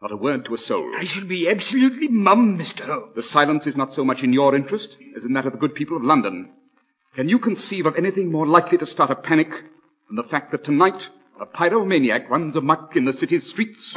Not 0.00 0.12
a 0.12 0.16
word 0.16 0.44
to 0.44 0.54
a 0.54 0.58
soul. 0.58 0.92
I 0.96 1.04
shall 1.04 1.24
be 1.24 1.48
absolutely 1.48 2.08
mum, 2.08 2.58
Mr. 2.58 2.82
Holmes. 2.84 3.14
The 3.16 3.22
silence 3.22 3.66
is 3.66 3.76
not 3.76 3.92
so 3.92 4.04
much 4.04 4.22
in 4.22 4.32
your 4.32 4.54
interest 4.54 4.96
as 5.16 5.24
in 5.24 5.32
that 5.32 5.46
of 5.46 5.52
the 5.52 5.58
good 5.58 5.74
people 5.74 5.96
of 5.96 6.04
London. 6.04 6.52
Can 7.18 7.28
you 7.28 7.40
conceive 7.40 7.84
of 7.84 7.96
anything 7.96 8.30
more 8.30 8.46
likely 8.46 8.78
to 8.78 8.86
start 8.86 9.10
a 9.10 9.16
panic 9.16 9.50
than 10.06 10.14
the 10.14 10.22
fact 10.22 10.52
that 10.52 10.62
tonight 10.62 11.08
a 11.40 11.46
pyromaniac 11.46 12.30
runs 12.30 12.54
amuck 12.54 12.94
in 12.94 13.06
the 13.06 13.12
city's 13.12 13.44
streets? 13.44 13.92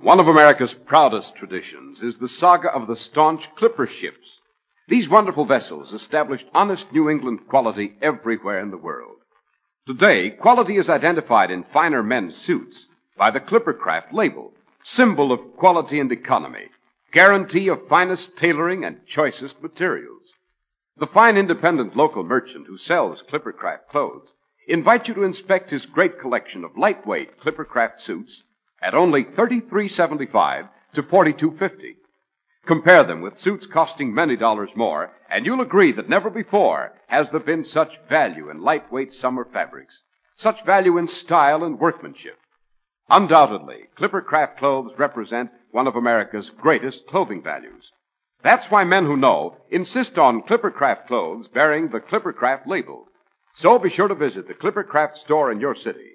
One 0.00 0.20
of 0.20 0.28
America's 0.28 0.72
proudest 0.72 1.34
traditions 1.34 2.04
is 2.04 2.18
the 2.18 2.28
saga 2.28 2.68
of 2.68 2.86
the 2.86 2.94
staunch 2.94 3.52
clipper 3.56 3.88
ships. 3.88 4.38
These 4.86 5.08
wonderful 5.08 5.44
vessels 5.44 5.92
established 5.92 6.46
honest 6.54 6.92
New 6.92 7.10
England 7.10 7.48
quality 7.48 7.94
everywhere 8.00 8.60
in 8.60 8.70
the 8.70 8.76
world. 8.76 9.16
Today, 9.88 10.30
quality 10.30 10.76
is 10.76 10.88
identified 10.88 11.50
in 11.50 11.64
finer 11.64 12.04
men's 12.04 12.36
suits 12.36 12.86
by 13.16 13.30
the 13.30 13.40
Clippercraft 13.40 14.12
label, 14.12 14.52
symbol 14.82 15.32
of 15.32 15.56
quality 15.56 16.00
and 16.00 16.10
economy, 16.10 16.68
guarantee 17.12 17.68
of 17.68 17.86
finest 17.88 18.36
tailoring 18.36 18.84
and 18.84 19.06
choicest 19.06 19.62
materials. 19.62 20.22
The 20.96 21.06
fine 21.06 21.36
independent 21.36 21.96
local 21.96 22.24
merchant 22.24 22.66
who 22.66 22.76
sells 22.76 23.22
Clippercraft 23.22 23.88
clothes 23.88 24.34
invites 24.66 25.08
you 25.08 25.14
to 25.14 25.24
inspect 25.24 25.70
his 25.70 25.86
great 25.86 26.18
collection 26.18 26.64
of 26.64 26.76
lightweight 26.76 27.38
Clippercraft 27.38 28.00
suits 28.00 28.44
at 28.80 28.94
only 28.94 29.24
$33.75 29.24 30.68
to 30.94 31.02
$42.50. 31.02 31.96
Compare 32.64 33.04
them 33.04 33.20
with 33.20 33.36
suits 33.36 33.66
costing 33.66 34.14
many 34.14 34.36
dollars 34.36 34.70
more, 34.76 35.10
and 35.28 35.44
you'll 35.44 35.60
agree 35.60 35.92
that 35.92 36.08
never 36.08 36.30
before 36.30 36.92
has 37.08 37.30
there 37.30 37.40
been 37.40 37.64
such 37.64 38.00
value 38.08 38.50
in 38.50 38.62
lightweight 38.62 39.12
summer 39.12 39.44
fabrics, 39.44 40.02
such 40.36 40.64
value 40.64 40.96
in 40.96 41.08
style 41.08 41.64
and 41.64 41.80
workmanship. 41.80 42.38
Undoubtedly, 43.14 43.88
Clippercraft 43.98 44.56
clothes 44.56 44.98
represent 44.98 45.50
one 45.70 45.86
of 45.86 45.96
America's 45.96 46.48
greatest 46.48 47.06
clothing 47.06 47.42
values. 47.42 47.92
That's 48.42 48.70
why 48.70 48.84
men 48.84 49.04
who 49.04 49.18
know 49.18 49.58
insist 49.70 50.18
on 50.18 50.40
Clippercraft 50.40 51.08
clothes 51.08 51.46
bearing 51.46 51.90
the 51.90 52.00
Clippercraft 52.00 52.66
label. 52.66 53.08
So 53.52 53.78
be 53.78 53.90
sure 53.90 54.08
to 54.08 54.14
visit 54.14 54.48
the 54.48 54.54
Clippercraft 54.54 55.18
store 55.18 55.52
in 55.52 55.60
your 55.60 55.74
city. 55.74 56.12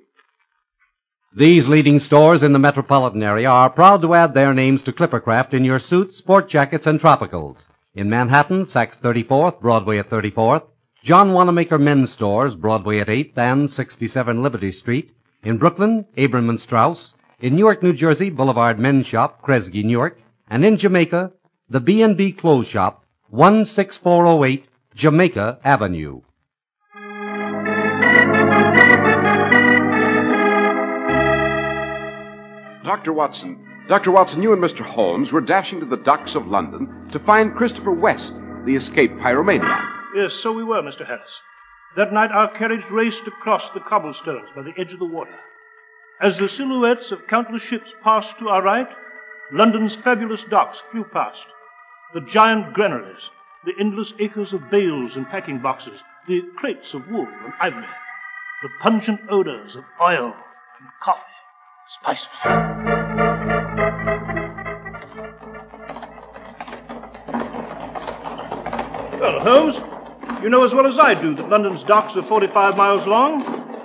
These 1.36 1.70
leading 1.70 2.00
stores 2.00 2.42
in 2.42 2.52
the 2.52 2.58
metropolitan 2.58 3.22
area 3.22 3.48
are 3.52 3.70
proud 3.70 4.02
to 4.02 4.16
add 4.16 4.34
their 4.34 4.56
names 4.56 4.82
to 4.82 4.92
Clippercraft 4.92 5.54
in 5.54 5.64
your 5.64 5.78
suits, 5.78 6.18
sport 6.18 6.50
jackets, 6.50 6.88
and 6.88 7.00
tropicals. 7.00 7.68
In 7.94 8.10
Manhattan, 8.10 8.64
Saks 8.64 9.00
34th, 9.00 9.62
Broadway 9.62 10.00
at 10.00 10.10
34th. 10.10 10.66
John 11.04 11.32
Wanamaker 11.32 11.78
Men's 11.78 12.12
Stores, 12.12 12.56
Broadway 12.56 12.98
at 12.98 13.08
8th 13.08 13.38
and 13.38 13.70
67 13.70 14.42
Liberty 14.42 14.72
Street. 14.72 15.14
In 15.44 15.58
Brooklyn, 15.58 16.06
Abraham 16.18 16.50
and 16.50 16.60
Straus. 16.60 17.14
In 17.40 17.56
Newark, 17.56 17.84
New 17.84 17.94
Jersey, 17.94 18.30
Boulevard 18.32 18.80
Men's 18.80 19.06
Shop, 19.06 19.42
Kresge, 19.44 19.84
New 19.84 19.92
York. 19.92 20.20
And 20.50 20.66
in 20.66 20.78
Jamaica, 20.78 21.32
the 21.70 21.80
B&B 21.80 22.32
Clothes 22.32 22.68
Shop, 22.68 23.06
16408 23.32 24.66
Jamaica 24.96 25.60
Avenue. 25.64 26.22
Dr. 32.84 33.14
Watson, 33.14 33.64
Dr. 33.88 34.12
Watson, 34.12 34.42
you 34.42 34.54
and 34.54 34.64
Mr. 34.64 34.82
Holmes 34.82 35.32
were 35.32 35.42
dashing 35.42 35.80
to 35.82 35.86
the 35.86 35.98
docks 35.98 36.36
of 36.36 36.48
London 36.48 37.08
to 37.12 37.20
find 37.20 37.56
Christopher 37.56 37.92
West, 37.92 38.40
the 38.66 38.76
escaped 38.76 39.20
pyromaniac. 39.20 39.86
Yes, 40.16 40.34
so 40.34 40.52
we 40.52 40.64
were, 40.64 40.82
Mr. 40.82 41.06
Harris. 41.06 41.42
That 41.96 42.14
night 42.14 42.32
our 42.32 42.52
carriage 42.52 42.86
raced 42.92 43.26
across 43.28 43.70
the 43.72 43.80
cobblestones 43.80 44.50
by 44.56 44.62
the 44.62 44.74
edge 44.78 44.94
of 44.94 45.00
the 45.00 45.06
water. 45.06 45.34
As 46.22 46.38
the 46.38 46.48
silhouettes 46.50 47.12
of 47.12 47.28
countless 47.28 47.62
ships 47.62 47.94
passed 48.04 48.38
to 48.40 48.50
our 48.50 48.62
right, 48.62 48.90
London's 49.52 49.96
fabulous 49.96 50.44
docks 50.44 50.82
flew 50.92 51.04
past. 51.06 51.46
The 52.14 52.22
giant 52.22 52.74
granaries, 52.74 53.30
the 53.66 53.74
endless 53.80 54.14
acres 54.20 54.54
of 54.54 54.70
bales 54.70 55.16
and 55.16 55.28
packing 55.28 55.60
boxes, 55.60 56.00
the 56.28 56.42
crates 56.58 56.94
of 56.94 57.08
wool 57.10 57.28
and 57.44 57.54
ivory, 57.60 57.88
the 58.62 58.70
pungent 58.82 59.22
odors 59.30 59.76
of 59.76 59.84
oil 60.02 60.36
and 60.80 60.90
coffee, 61.02 61.22
spices. 61.88 62.28
Well, 69.20 69.40
Holmes, 69.40 69.80
you 70.48 70.52
know 70.52 70.64
as 70.64 70.74
well 70.74 70.88
as 70.88 70.98
I 70.98 71.14
do 71.14 71.36
that 71.36 71.50
London's 71.50 71.84
docks 71.84 72.16
are 72.16 72.24
45 72.24 72.78
miles 72.78 73.06
long. 73.06 73.42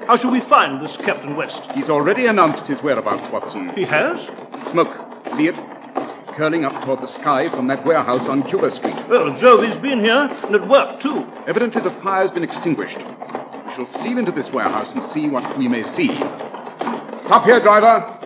How 0.07 0.15
shall 0.15 0.31
we 0.31 0.39
find 0.39 0.81
this 0.81 0.97
Captain 0.97 1.35
West? 1.35 1.69
He's 1.73 1.91
already 1.91 2.27
announced 2.27 2.69
his 2.69 2.81
whereabouts, 2.85 3.33
Watson. 3.33 3.71
He 3.71 3.83
has? 3.83 4.25
Smoke. 4.69 4.97
See 5.33 5.49
it? 5.49 5.57
Curling 6.37 6.65
up 6.65 6.85
toward 6.85 7.01
the 7.01 7.09
sky 7.09 7.49
from 7.49 7.67
that 7.67 7.85
warehouse 7.85 8.29
on 8.29 8.45
Cuba 8.45 8.71
Street. 8.71 8.95
Well, 9.09 9.37
Jove, 9.37 9.65
he's 9.65 9.75
been 9.75 9.99
here, 10.05 10.29
and 10.31 10.55
at 10.55 10.69
work, 10.69 11.01
too. 11.01 11.27
Evidently 11.49 11.83
the 11.83 11.91
fire's 12.01 12.31
been 12.31 12.45
extinguished. 12.45 12.99
We 12.99 13.73
shall 13.73 13.89
steal 13.89 14.19
into 14.19 14.31
this 14.31 14.53
warehouse 14.53 14.95
and 14.95 15.03
see 15.03 15.29
what 15.29 15.59
we 15.59 15.67
may 15.67 15.83
see. 15.83 16.15
Stop 16.15 17.45
here, 17.45 17.59
driver. 17.59 18.19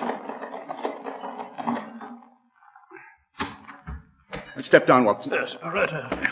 Step 4.58 4.86
down, 4.86 5.04
Watson. 5.04 5.32
Yes, 5.32 5.56
all 5.62 5.70
right. 5.70 5.90
Uh, 5.90 6.26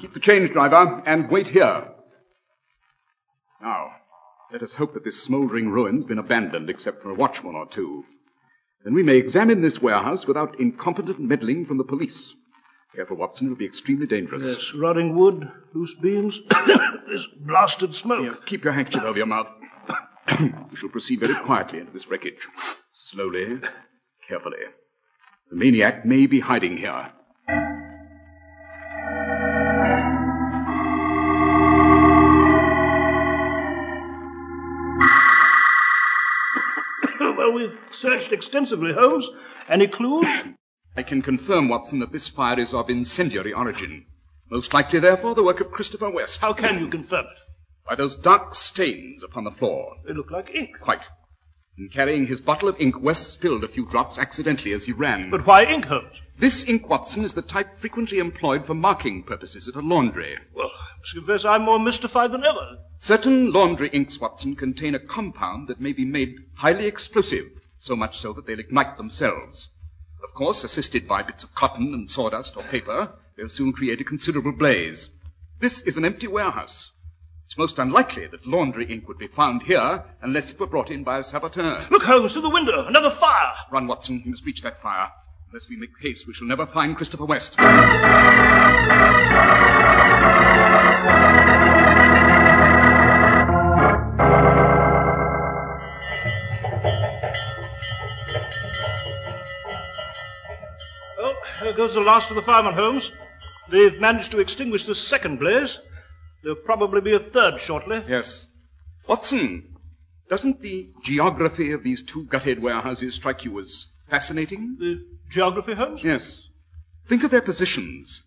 Keep 0.00 0.14
the 0.14 0.20
change, 0.20 0.50
driver, 0.50 1.02
and 1.04 1.30
wait 1.30 1.48
here. 1.48 1.88
Now, 3.60 3.90
let 4.50 4.62
us 4.62 4.74
hope 4.74 4.94
that 4.94 5.04
this 5.04 5.22
smoldering 5.22 5.68
ruin's 5.68 6.04
been 6.04 6.18
abandoned 6.18 6.70
except 6.70 7.02
for 7.02 7.10
a 7.10 7.14
watchman 7.14 7.54
or 7.54 7.66
two. 7.66 8.04
Then 8.82 8.94
we 8.94 9.02
may 9.02 9.18
examine 9.18 9.60
this 9.60 9.82
warehouse 9.82 10.26
without 10.26 10.58
incompetent 10.58 11.20
meddling 11.20 11.66
from 11.66 11.76
the 11.76 11.84
police. 11.84 12.34
Careful, 12.96 13.18
Watson, 13.18 13.46
it'll 13.46 13.58
be 13.58 13.66
extremely 13.66 14.06
dangerous. 14.06 14.42
Yes, 14.42 14.72
rotting 14.74 15.16
wood, 15.16 15.48
loose 15.74 15.94
beams, 15.94 16.40
this 17.08 17.26
blasted 17.36 17.94
smoke. 17.94 18.24
Yes, 18.24 18.40
keep 18.46 18.64
your 18.64 18.72
handkerchief 18.72 19.02
over 19.02 19.18
your 19.18 19.26
mouth. 19.26 19.52
we 20.40 20.76
shall 20.76 20.88
proceed 20.88 21.20
very 21.20 21.34
quietly 21.44 21.78
into 21.78 21.92
this 21.92 22.08
wreckage. 22.08 22.48
Slowly, 22.92 23.60
carefully. 24.26 24.56
The 25.50 25.56
maniac 25.56 26.06
may 26.06 26.26
be 26.26 26.40
hiding 26.40 26.78
here. 26.78 27.12
We've 37.60 37.78
searched 37.90 38.32
extensively, 38.32 38.92
Holmes. 38.92 39.28
Any 39.68 39.86
clues? 39.86 40.26
I 40.96 41.02
can 41.02 41.22
confirm, 41.22 41.68
Watson, 41.68 42.00
that 42.00 42.12
this 42.12 42.28
fire 42.28 42.58
is 42.58 42.74
of 42.74 42.90
incendiary 42.90 43.52
origin. 43.52 44.06
Most 44.50 44.74
likely, 44.74 44.98
therefore, 44.98 45.34
the 45.34 45.44
work 45.44 45.60
of 45.60 45.70
Christopher 45.70 46.10
West. 46.10 46.40
How 46.40 46.52
can 46.52 46.80
you 46.80 46.88
confirm 46.88 47.26
it? 47.26 47.38
By 47.88 47.94
those 47.94 48.16
dark 48.16 48.54
stains 48.54 49.22
upon 49.22 49.44
the 49.44 49.50
floor. 49.50 49.96
They 50.06 50.12
look 50.12 50.30
like 50.30 50.54
ink. 50.54 50.78
Quite. 50.80 51.08
In 51.78 51.88
carrying 51.88 52.26
his 52.26 52.40
bottle 52.40 52.68
of 52.68 52.80
ink, 52.80 53.00
West 53.00 53.32
spilled 53.32 53.64
a 53.64 53.68
few 53.68 53.86
drops 53.86 54.18
accidentally 54.18 54.72
as 54.72 54.86
he 54.86 54.92
ran. 54.92 55.30
But 55.30 55.46
why 55.46 55.64
ink, 55.64 55.86
Holmes? 55.86 56.20
This 56.38 56.68
ink, 56.68 56.88
Watson, 56.88 57.24
is 57.24 57.34
the 57.34 57.42
type 57.42 57.74
frequently 57.74 58.18
employed 58.18 58.64
for 58.64 58.74
marking 58.74 59.22
purposes 59.22 59.68
at 59.68 59.76
a 59.76 59.80
laundry. 59.80 60.36
Well, 60.54 60.72
must 61.00 61.14
confess 61.14 61.44
I'm 61.44 61.62
more 61.62 61.78
mystified 61.78 62.32
than 62.32 62.44
ever. 62.44 62.78
Certain 62.98 63.52
laundry 63.52 63.88
inks, 63.88 64.20
Watson, 64.20 64.54
contain 64.54 64.94
a 64.94 64.98
compound 64.98 65.68
that 65.68 65.80
may 65.80 65.92
be 65.92 66.04
made 66.04 66.36
highly 66.54 66.86
explosive, 66.86 67.46
so 67.78 67.96
much 67.96 68.18
so 68.18 68.32
that 68.34 68.46
they'll 68.46 68.60
ignite 68.60 68.96
themselves. 68.96 69.70
Of 70.22 70.34
course, 70.34 70.62
assisted 70.62 71.08
by 71.08 71.22
bits 71.22 71.42
of 71.42 71.54
cotton 71.54 71.94
and 71.94 72.08
sawdust 72.08 72.56
or 72.56 72.62
paper, 72.64 73.14
they'll 73.36 73.48
soon 73.48 73.72
create 73.72 74.00
a 74.00 74.04
considerable 74.04 74.52
blaze. 74.52 75.10
This 75.60 75.80
is 75.82 75.96
an 75.96 76.04
empty 76.04 76.26
warehouse. 76.26 76.92
It's 77.46 77.56
most 77.56 77.78
unlikely 77.78 78.26
that 78.28 78.46
laundry 78.46 78.84
ink 78.84 79.08
would 79.08 79.18
be 79.18 79.26
found 79.26 79.62
here 79.62 80.04
unless 80.22 80.50
it 80.50 80.60
were 80.60 80.66
brought 80.66 80.90
in 80.90 81.02
by 81.02 81.18
a 81.18 81.24
saboteur. 81.24 81.86
Look, 81.90 82.04
Holmes, 82.04 82.34
through 82.34 82.42
the 82.42 82.50
window. 82.50 82.86
Another 82.86 83.10
fire. 83.10 83.52
Run, 83.72 83.86
Watson. 83.86 84.22
We 84.24 84.30
must 84.30 84.46
reach 84.46 84.62
that 84.62 84.76
fire. 84.76 85.10
Unless 85.48 85.68
we 85.68 85.76
make 85.76 85.90
haste, 86.00 86.28
we 86.28 86.32
shall 86.32 86.46
never 86.46 86.64
find 86.64 86.96
Christopher 86.96 87.24
West. 87.24 87.56
Well, 101.16 101.36
there 101.62 101.72
goes 101.72 101.94
the 101.94 102.00
last 102.00 102.30
of 102.30 102.36
the 102.36 102.42
firemen, 102.42 102.74
Holmes. 102.74 103.12
They've 103.70 103.98
managed 104.00 104.32
to 104.32 104.40
extinguish 104.40 104.84
the 104.84 104.94
second 104.94 105.38
blaze. 105.38 105.80
There'll 106.42 106.56
probably 106.56 107.00
be 107.00 107.14
a 107.14 107.18
third 107.18 107.60
shortly. 107.60 108.02
Yes. 108.06 108.48
Watson, 109.06 109.76
doesn't 110.28 110.60
the 110.60 110.90
geography 111.02 111.72
of 111.72 111.82
these 111.82 112.02
two 112.02 112.24
gutted 112.24 112.60
warehouses 112.60 113.14
strike 113.14 113.44
you 113.44 113.58
as 113.58 113.86
fascinating? 114.06 114.76
The 114.78 115.04
geography, 115.30 115.74
Holmes? 115.74 116.04
Yes. 116.04 116.48
Think 117.06 117.24
of 117.24 117.30
their 117.30 117.40
positions. 117.40 118.22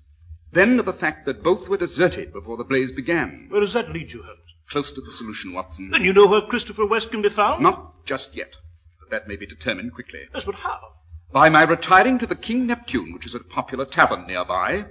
Then 0.54 0.78
of 0.78 0.86
the 0.86 0.94
fact 0.94 1.26
that 1.26 1.42
both 1.42 1.68
were 1.68 1.78
deserted 1.78 2.32
before 2.32 2.58
the 2.58 2.64
blaze 2.64 2.92
began. 2.92 3.48
Where 3.50 3.62
does 3.62 3.74
that 3.74 3.92
lead 3.92 4.14
you, 4.14 4.22
Holmes? 4.22 4.40
Close 4.70 4.92
to 4.92 5.02
the 5.02 5.12
solution, 5.12 5.52
Watson. 5.52 5.90
Then 5.90 6.04
you 6.04 6.14
know 6.14 6.28
where 6.28 6.42
Christopher 6.42 6.86
West 6.86 7.10
can 7.10 7.24
be 7.24 7.30
found? 7.30 7.64
Not 7.64 8.06
just 8.06 8.36
yet. 8.36 8.56
But 9.00 9.10
that 9.10 9.28
may 9.28 9.36
be 9.36 9.48
determined 9.48 9.94
quickly. 9.94 10.22
Yes, 10.32 10.46
but 10.46 10.56
how? 10.56 10.94
By 11.32 11.50
my 11.50 11.64
retiring 11.64 12.20
to 12.20 12.28
the 12.28 12.36
King 12.36 12.68
Neptune, 12.68 13.14
which 13.14 13.26
is 13.26 13.34
a 13.34 13.40
popular 13.40 13.86
tavern 13.86 14.28
nearby, 14.28 14.86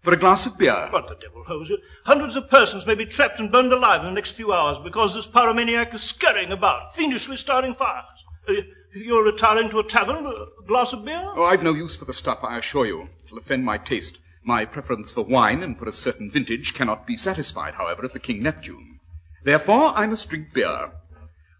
for 0.00 0.12
a 0.12 0.16
glass 0.16 0.44
of 0.44 0.58
beer. 0.58 0.88
What 0.90 1.08
the 1.08 1.16
devil, 1.16 1.42
Holmes? 1.42 1.72
Hundreds 2.04 2.36
of 2.36 2.50
persons 2.50 2.86
may 2.86 2.94
be 2.94 3.06
trapped 3.06 3.40
and 3.40 3.50
burned 3.50 3.72
alive 3.72 4.00
in 4.00 4.08
the 4.08 4.12
next 4.12 4.32
few 4.32 4.52
hours 4.52 4.78
because 4.78 5.14
this 5.14 5.26
pyromaniac 5.26 5.94
is 5.94 6.02
scurrying 6.02 6.52
about, 6.52 6.94
fiendishly 6.94 7.38
starting 7.38 7.74
fires. 7.74 8.04
Uh, 8.46 8.52
you're 8.94 9.24
retiring 9.24 9.70
to 9.70 9.78
a 9.78 9.84
tavern, 9.84 10.26
a 10.26 10.66
glass 10.66 10.92
of 10.92 11.02
beer? 11.06 11.32
Oh, 11.34 11.44
I've 11.44 11.62
no 11.62 11.72
use 11.72 11.96
for 11.96 12.04
the 12.04 12.12
stuff, 12.12 12.40
I 12.42 12.58
assure 12.58 12.84
you. 12.84 13.08
It'll 13.24 13.38
offend 13.38 13.64
my 13.64 13.78
taste. 13.78 14.18
My 14.44 14.64
preference 14.64 15.10
for 15.10 15.22
wine 15.22 15.62
and 15.62 15.78
for 15.78 15.86
a 15.88 15.92
certain 15.92 16.30
vintage 16.30 16.72
cannot 16.72 17.06
be 17.06 17.16
satisfied, 17.16 17.74
however, 17.74 18.04
at 18.04 18.12
the 18.12 18.20
King 18.20 18.42
Neptune. 18.42 19.00
Therefore, 19.44 19.92
I 19.94 20.06
must 20.06 20.28
drink 20.28 20.52
beer. 20.52 20.92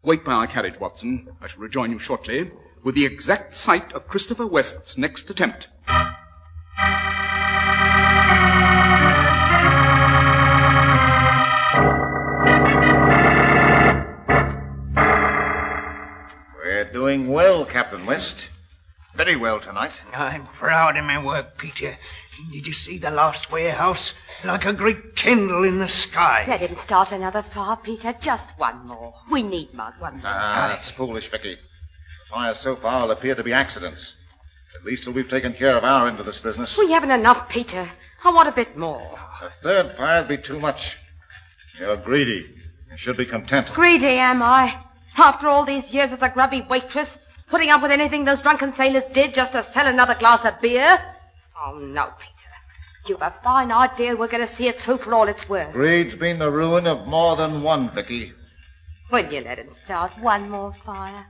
Wait 0.02 0.24
by 0.24 0.32
our 0.32 0.46
carriage, 0.46 0.80
Watson. 0.80 1.28
I 1.40 1.48
shall 1.48 1.62
rejoin 1.62 1.90
you 1.90 1.98
shortly 1.98 2.50
with 2.82 2.94
the 2.94 3.04
exact 3.04 3.52
site 3.52 3.92
of 3.92 4.08
Christopher 4.08 4.46
West's 4.46 4.96
next 4.96 5.28
attempt. 5.28 5.68
We're 16.56 16.88
doing 16.92 17.28
well, 17.28 17.64
Captain 17.64 18.06
West. 18.06 18.50
Very 19.18 19.34
well 19.34 19.58
tonight. 19.58 20.00
I'm 20.14 20.46
proud 20.46 20.96
of 20.96 21.04
my 21.04 21.20
work, 21.20 21.58
Peter. 21.58 21.98
Did 22.52 22.68
you 22.68 22.72
see 22.72 22.98
the 22.98 23.10
last 23.10 23.50
warehouse? 23.50 24.14
Like 24.44 24.64
a 24.64 24.72
great 24.72 25.16
candle 25.16 25.64
in 25.64 25.80
the 25.80 25.88
sky. 25.88 26.44
Let 26.46 26.60
him 26.60 26.76
start 26.76 27.10
another 27.10 27.42
fire, 27.42 27.74
Peter. 27.74 28.12
Just 28.12 28.56
one 28.60 28.86
more. 28.86 29.12
We 29.28 29.42
need 29.42 29.74
mud, 29.74 29.94
one 29.98 30.18
more. 30.18 30.22
Ah, 30.24 30.68
that's 30.70 30.92
foolish, 30.92 31.30
Vicky. 31.30 31.56
The 31.56 32.32
fires 32.32 32.58
so 32.58 32.76
far 32.76 33.02
will 33.02 33.10
appear 33.10 33.34
to 33.34 33.42
be 33.42 33.52
accidents. 33.52 34.14
At 34.78 34.86
least 34.86 35.02
till 35.02 35.14
we've 35.14 35.28
taken 35.28 35.52
care 35.52 35.76
of 35.76 35.82
our 35.82 36.06
end 36.06 36.20
of 36.20 36.26
this 36.26 36.38
business. 36.38 36.78
We 36.78 36.92
haven't 36.92 37.10
enough, 37.10 37.48
Peter. 37.48 37.88
I 38.22 38.32
want 38.32 38.48
a 38.48 38.52
bit 38.52 38.76
more. 38.76 39.18
A 39.42 39.50
third 39.64 39.96
fire'd 39.96 40.28
be 40.28 40.38
too 40.38 40.60
much. 40.60 40.96
You're 41.76 41.96
greedy. 41.96 42.54
You 42.88 42.96
should 42.96 43.16
be 43.16 43.26
content. 43.26 43.74
Greedy, 43.74 44.16
am 44.18 44.44
I? 44.44 44.78
After 45.16 45.48
all 45.48 45.64
these 45.64 45.92
years 45.92 46.12
as 46.12 46.22
a 46.22 46.28
grubby 46.28 46.64
waitress, 46.70 47.18
putting 47.50 47.70
up 47.70 47.82
with 47.82 47.90
anything 47.90 48.24
those 48.24 48.42
drunken 48.42 48.72
sailors 48.72 49.10
did 49.10 49.34
just 49.34 49.52
to 49.52 49.62
sell 49.62 49.86
another 49.86 50.14
glass 50.14 50.44
of 50.44 50.60
beer? 50.60 50.98
Oh, 51.60 51.78
no, 51.78 52.12
Peter. 52.18 52.48
You've 53.06 53.22
a 53.22 53.30
fine 53.42 53.72
idea 53.72 54.14
we're 54.14 54.28
going 54.28 54.42
to 54.42 54.46
see 54.46 54.68
it 54.68 54.80
through 54.80 54.98
for 54.98 55.14
all 55.14 55.28
it's 55.28 55.48
worth. 55.48 55.72
Greed's 55.72 56.14
been 56.14 56.38
the 56.38 56.50
ruin 56.50 56.86
of 56.86 57.06
more 57.06 57.36
than 57.36 57.62
one, 57.62 57.90
Vicky. 57.90 58.32
Will 59.10 59.32
you 59.32 59.40
let 59.40 59.58
him 59.58 59.70
start 59.70 60.12
one 60.20 60.50
more 60.50 60.74
fire? 60.84 61.26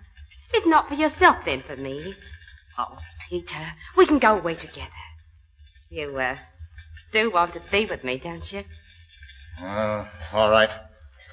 If 0.53 0.67
not 0.67 0.89
for 0.89 0.95
yourself, 0.95 1.45
then 1.45 1.63
for 1.63 1.77
me. 1.77 2.17
Oh, 2.79 2.99
Peter, 3.29 3.65
we 3.97 4.07
can 4.07 4.19
go 4.19 4.39
away 4.39 4.55
together. 4.55 4.89
You, 5.89 6.17
uh, 6.17 6.37
do 7.13 7.31
want 7.31 7.53
to 7.55 7.63
be 7.71 7.87
with 7.87 8.03
me, 8.03 8.19
don't 8.19 8.53
you? 8.53 8.65
Uh, 9.63 10.07
all 10.33 10.51
right. 10.51 10.75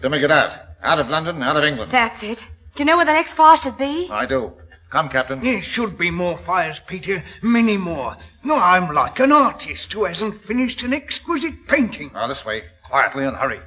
Let 0.02 0.12
me 0.12 0.19
get 0.19 0.32
out. 0.32 0.58
Out 0.84 1.00
of 1.00 1.10
London, 1.10 1.41
out 1.41 1.58
of 1.58 1.63
England. 1.63 1.91
That's 1.91 2.21
it. 2.24 2.45
Do 2.76 2.84
you 2.84 2.86
know 2.86 2.98
where 2.98 3.06
the 3.06 3.13
next 3.13 3.34
fire 3.34 3.58
should 3.58 3.78
be? 3.78 4.10
I 4.12 4.26
do. 4.26 4.54
Come, 4.89 5.10
Captain. 5.10 5.41
There 5.41 5.62
should 5.62 5.98
be 5.98 6.12
more 6.12 6.38
fires, 6.38 6.80
Peter. 6.80 7.24
Many 7.41 7.78
more. 7.78 8.15
No, 8.43 8.58
I'm 8.58 8.93
like 8.93 9.19
an 9.19 9.32
artist 9.32 9.91
who 9.91 10.06
hasn't 10.06 10.36
finished 10.36 10.84
an 10.84 10.93
exquisite 10.93 11.67
painting. 11.67 12.12
Now, 12.13 12.28
this 12.28 12.45
way. 12.45 12.63
Quietly 12.84 13.26
and 13.26 13.36
hurry. 13.36 13.60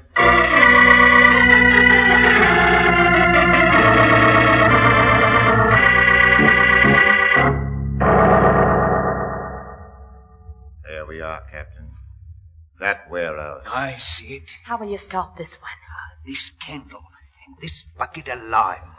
There 10.84 11.04
we 11.06 11.20
are, 11.20 11.42
Captain. 11.50 11.90
That 12.80 13.10
warehouse. 13.10 13.66
I 13.66 13.92
see 13.98 14.36
it. 14.36 14.56
How 14.64 14.78
will 14.78 14.88
you 14.88 14.98
stop 14.98 15.36
this 15.36 15.60
one? 15.60 15.70
This 16.24 16.50
candle 16.50 17.02
and 17.46 17.56
this 17.60 17.84
bucket 17.98 18.28
of 18.28 18.40
lime. 18.40 18.94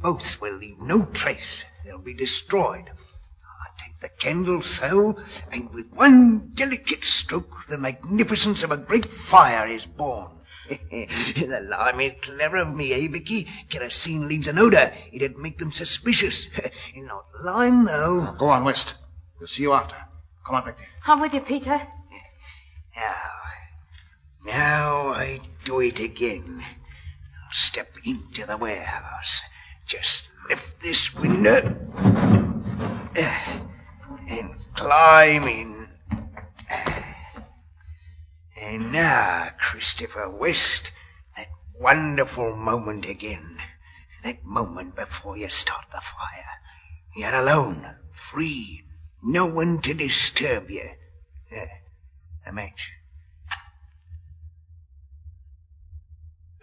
Both 0.00 0.40
will 0.40 0.54
leave 0.54 0.78
no 0.78 1.06
trace. 1.06 1.64
They'll 1.84 1.98
be 1.98 2.14
destroyed. 2.14 2.90
I 2.90 3.68
take 3.76 3.98
the 3.98 4.08
candle 4.08 4.60
so, 4.60 5.18
and 5.50 5.70
with 5.74 5.92
one 5.92 6.52
delicate 6.54 7.02
stroke, 7.02 7.66
the 7.66 7.78
magnificence 7.78 8.62
of 8.62 8.70
a 8.70 8.76
great 8.76 9.06
fire 9.06 9.66
is 9.66 9.86
born. 9.86 10.30
the 10.68 11.66
lime 11.68 12.00
is 12.00 12.12
clever 12.20 12.58
of 12.58 12.74
me, 12.74 12.92
eh, 12.92 13.08
Vicky? 13.10 13.48
Kerosene 13.70 14.28
leaves 14.28 14.46
an 14.48 14.58
odor. 14.58 14.92
It'd 15.12 15.38
make 15.38 15.58
them 15.58 15.72
suspicious. 15.72 16.48
Not 16.96 17.24
lime, 17.42 17.86
though. 17.86 18.36
Go 18.38 18.50
on, 18.50 18.64
West. 18.64 18.96
We'll 19.40 19.48
see 19.48 19.62
you 19.62 19.72
after. 19.72 19.96
Come 20.46 20.56
on, 20.56 20.64
Vicky. 20.64 20.84
I'm 21.06 21.20
with 21.20 21.34
you, 21.34 21.40
Peter. 21.40 21.80
Now, 22.94 23.30
now 24.44 25.08
I 25.08 25.40
do 25.64 25.80
it 25.80 26.00
again. 26.00 26.62
I'll 26.62 27.52
step 27.52 27.96
into 28.04 28.46
the 28.46 28.56
warehouse. 28.56 29.42
Just 29.88 30.30
lift 30.48 30.80
this 30.80 31.12
window 31.14 31.74
uh, 33.16 33.60
and 34.28 34.54
climb 34.74 35.42
in. 35.44 35.88
Uh, 36.70 37.02
And 38.60 38.92
now, 38.92 39.48
Christopher 39.58 40.28
West, 40.28 40.92
that 41.36 41.48
wonderful 41.80 42.54
moment 42.54 43.06
again. 43.06 43.56
That 44.22 44.44
moment 44.44 44.94
before 44.94 45.38
you 45.38 45.48
start 45.48 45.86
the 45.90 46.02
fire. 46.02 46.60
You're 47.16 47.34
alone, 47.34 47.94
free, 48.10 48.84
no 49.22 49.46
one 49.46 49.78
to 49.82 49.94
disturb 49.94 50.70
you. 50.70 50.90
There, 51.50 51.80
a 52.44 52.52
match. 52.52 52.92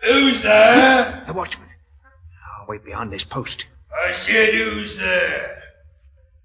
Who's 0.03 0.43
there? 0.43 1.23
The 1.25 1.33
watchman. 1.33 1.64
Wait 2.67 2.83
behind 2.83 3.11
this 3.11 3.23
post. 3.23 3.67
I 4.05 4.11
said 4.11 4.53
who's 4.53 4.97
there? 4.97 5.61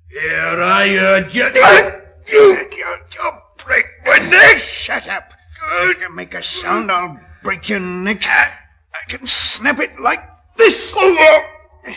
Here 0.09 0.61
I 0.61 0.97
urge 0.97 1.35
you. 1.35 1.45
You, 1.45 2.69
you, 2.73 2.97
you 3.15 3.33
break 3.65 3.87
my 4.05 4.19
neck. 4.29 4.59
Shut 4.59 5.09
up. 5.09 5.33
If 5.83 6.01
you 6.01 6.15
make 6.15 6.35
a 6.35 6.43
sound, 6.43 6.91
I'll 6.91 7.19
break 7.43 7.69
your 7.69 7.81
neck. 7.81 8.25
I 8.27 8.51
can 9.09 9.27
snap 9.27 9.81
it 9.81 10.01
like 10.01 10.23
this. 10.57 10.95
I'm 10.97 11.95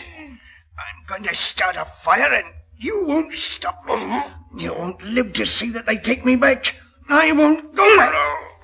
going 1.06 1.22
to 1.24 1.34
start 1.34 1.76
a 1.76 1.84
fire 1.84 2.32
and 2.32 2.46
you 2.76 3.04
won't 3.06 3.32
stop 3.32 3.84
me. 3.86 3.92
Uh-huh. 3.92 4.30
You 4.56 4.74
won't 4.74 5.02
live 5.02 5.32
to 5.34 5.44
see 5.44 5.70
that 5.70 5.86
they 5.86 5.96
take 5.96 6.24
me 6.24 6.36
back. 6.36 6.76
I 7.08 7.32
won't 7.32 7.74
go 7.74 7.82
oh, 7.84 7.96
back. 7.98 8.14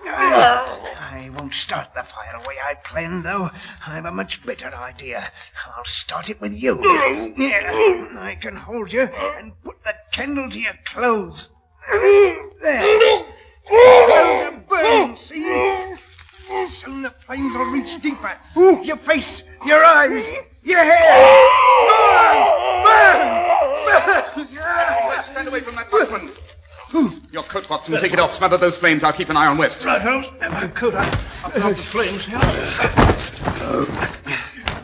I 0.07 1.31
won't 1.37 1.53
start 1.53 1.95
the 1.95 2.03
fire 2.03 2.41
the 2.41 2.49
way 2.49 2.57
I 2.65 2.75
planned, 2.75 3.25
though. 3.25 3.51
I've 3.87 4.05
a 4.07 4.11
much 4.11 4.45
better 4.45 4.75
idea. 4.75 5.31
I'll 5.77 5.85
start 5.85 6.31
it 6.31 6.41
with 6.41 6.55
you. 6.55 6.81
Yeah, 7.37 8.09
I 8.19 8.37
can 8.41 8.57
hold 8.57 8.93
you 8.93 9.03
and 9.03 9.53
put 9.63 9.83
the 9.85 9.95
candle 10.13 10.49
to 10.49 10.61
your 10.61 10.75
clothes. 10.85 11.51
There. 11.91 13.25
Clothes 13.67 14.45
are 14.45 14.65
burning, 14.69 15.17
see? 15.17 15.95
Soon 16.67 17.03
the 17.03 17.11
flames 17.11 17.55
will 17.55 17.71
reach 17.73 18.01
deeper. 18.01 18.33
Your 18.83 18.97
face, 18.97 19.45
your 19.65 19.85
eyes, 19.85 20.31
your 20.63 20.83
hair. 20.83 21.47
Burn! 21.89 22.85
Burn! 22.85 23.29
Burn! 23.87 24.45
Stand 25.25 25.49
away 25.49 25.61
from 25.61 25.75
that 25.77 25.89
Watson. 25.93 26.40
Your 26.93 27.43
coat, 27.45 27.71
Watson. 27.71 27.99
Take 28.01 28.13
it 28.13 28.19
off. 28.19 28.35
Smother 28.35 28.57
those 28.57 28.77
flames. 28.77 29.05
I'll 29.05 29.13
keep 29.13 29.29
an 29.29 29.37
eye 29.37 29.47
on 29.47 29.57
West. 29.57 29.85
Right, 29.85 30.01
Holmes. 30.03 30.31
My 30.41 30.67
coat, 30.69 30.95
I, 30.95 31.05
I'll 31.05 31.51
put 31.51 31.77
the 31.77 31.83
flames 31.83 32.27
here. 32.27 32.41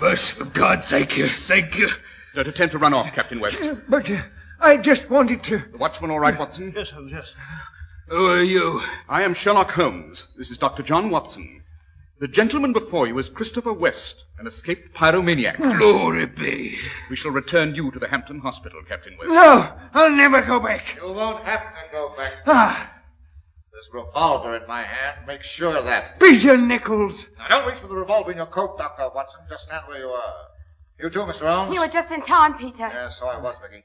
Merciful 0.01 0.47
God, 0.47 0.85
thank 0.85 1.17
you, 1.17 1.27
thank 1.27 1.79
you. 1.79 1.89
Don't 2.35 2.47
attempt 2.47 2.73
to 2.73 2.79
run 2.79 2.93
off, 2.95 3.13
Captain 3.13 3.41
West. 3.41 3.63
But 3.89 4.11
uh, 4.11 4.21
I 4.61 4.77
just 4.77 5.11
wanted 5.11 5.43
to. 5.45 5.59
The 5.59 5.79
watchman 5.79 6.11
all 6.11 6.21
right, 6.21 6.39
Watson? 6.39 6.73
Yes, 6.77 6.91
Holmes, 6.91 7.13
yes. 7.13 7.35
Who 8.09 8.31
are 8.31 8.43
you? 8.43 8.81
I 9.09 9.23
am 9.23 9.35
Sherlock 9.35 9.71
Holmes. 9.73 10.29
This 10.37 10.51
is 10.51 10.59
Dr. 10.59 10.83
John 10.83 11.11
Watson. 11.11 11.63
The 12.19 12.29
gentleman 12.29 12.73
before 12.73 13.07
you 13.07 13.19
is 13.19 13.29
Christopher 13.29 13.75
West, 13.75 14.25
an 14.39 14.47
escaped 14.47 14.95
pyromaniac. 14.95 15.57
Glory 15.79 16.25
be. 16.27 16.79
We 17.11 17.17
shall 17.17 17.31
return 17.31 17.75
you 17.75 17.91
to 17.91 17.99
the 17.99 18.09
Hampton 18.09 18.39
Hospital, 18.41 18.81
Captain 18.89 19.17
West. 19.19 19.31
No, 19.35 19.71
I'll 19.93 20.11
never 20.17 20.41
go 20.41 20.59
back. 20.59 20.97
You 20.97 21.13
won't 21.13 21.45
have 21.45 21.61
to 21.61 21.93
go 21.93 22.15
back. 22.17 22.33
Ah, 22.47 22.91
This 23.75 23.89
revolver 23.93 24.57
in 24.57 24.67
my 24.67 24.83
hand 24.83 25.27
makes 25.27 25.47
sure 25.47 25.77
of 25.77 25.85
that. 25.85 26.19
Peter 26.19 26.57
Nichols. 26.57 27.29
Now, 27.39 27.49
don't 27.49 27.67
reach 27.69 27.81
for 27.81 27.89
the 27.89 27.95
revolver 27.95 28.31
in 28.31 28.39
your 28.39 28.47
coat, 28.47 28.79
Dr. 28.79 29.11
Watson. 29.15 29.41
Just 29.51 29.65
stand 29.65 29.83
where 29.87 29.99
you 29.99 30.09
are. 30.09 30.35
You 30.99 31.11
too, 31.11 31.21
Mr. 31.21 31.47
Holmes? 31.47 31.75
You 31.75 31.83
were 31.83 31.89
just 31.89 32.11
in 32.13 32.23
time, 32.23 32.55
Peter. 32.57 32.89
Yes, 32.91 33.19
so 33.19 33.27
I 33.27 33.39
was, 33.39 33.57
Vicky. 33.61 33.85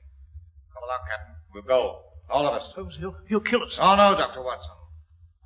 Come 0.74 0.84
along, 0.86 1.00
Captain. 1.10 1.36
We'll 1.54 1.64
go. 1.64 2.00
All 2.30 2.48
of 2.48 2.54
us. 2.54 2.72
Holmes, 2.72 2.96
he'll, 2.98 3.18
he'll 3.28 3.42
kill 3.42 3.64
us. 3.64 3.78
Oh, 3.82 3.96
no, 3.98 4.18
Dr. 4.18 4.42
Watson. 4.42 4.72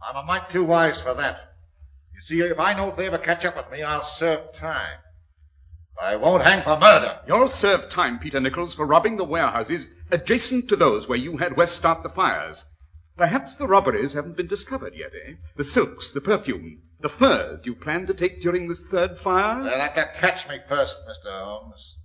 I'm 0.08 0.18
a 0.18 0.24
mite 0.28 0.50
too 0.50 0.64
wise 0.64 1.02
for 1.02 1.16
that. 1.16 1.55
You 2.16 2.22
see, 2.22 2.40
if 2.40 2.60
I 2.60 2.74
know 2.74 2.90
if 2.90 2.96
they 2.96 3.08
ever 3.08 3.18
catch 3.18 3.44
up 3.44 3.58
with 3.58 3.70
me, 3.70 3.84
I'll 3.84 4.02
serve 4.02 4.54
time. 4.54 5.00
I 6.02 6.16
won't 6.16 6.44
hang 6.44 6.64
for 6.64 6.80
murder. 6.80 7.20
You'll 7.28 7.50
serve 7.50 7.90
time, 7.90 8.20
Peter 8.20 8.40
Nichols, 8.40 8.74
for 8.74 8.86
robbing 8.86 9.18
the 9.18 9.26
warehouses 9.26 9.90
adjacent 10.12 10.70
to 10.70 10.78
those 10.78 11.10
where 11.10 11.18
you 11.18 11.38
had 11.38 11.58
West 11.58 11.76
start 11.76 12.04
the 12.04 12.10
fires. 12.10 12.66
Perhaps 13.18 13.56
the 13.56 13.68
robberies 13.68 14.14
haven't 14.14 14.38
been 14.38 14.48
discovered 14.48 14.94
yet, 14.96 15.12
eh? 15.28 15.34
The 15.58 15.64
silks, 15.66 16.12
the 16.12 16.22
perfume, 16.22 16.84
the 17.02 17.10
furs 17.10 17.66
you 17.66 17.76
plan 17.76 18.06
to 18.08 18.14
take 18.14 18.42
during 18.42 18.68
this 18.70 18.86
third 18.86 19.20
fire? 19.20 19.64
They'll 19.64 19.80
have 19.80 19.96
to 19.96 20.10
catch 20.16 20.48
me 20.48 20.60
first, 20.70 20.98
Mr. 21.08 21.32
Holmes. 21.32 21.98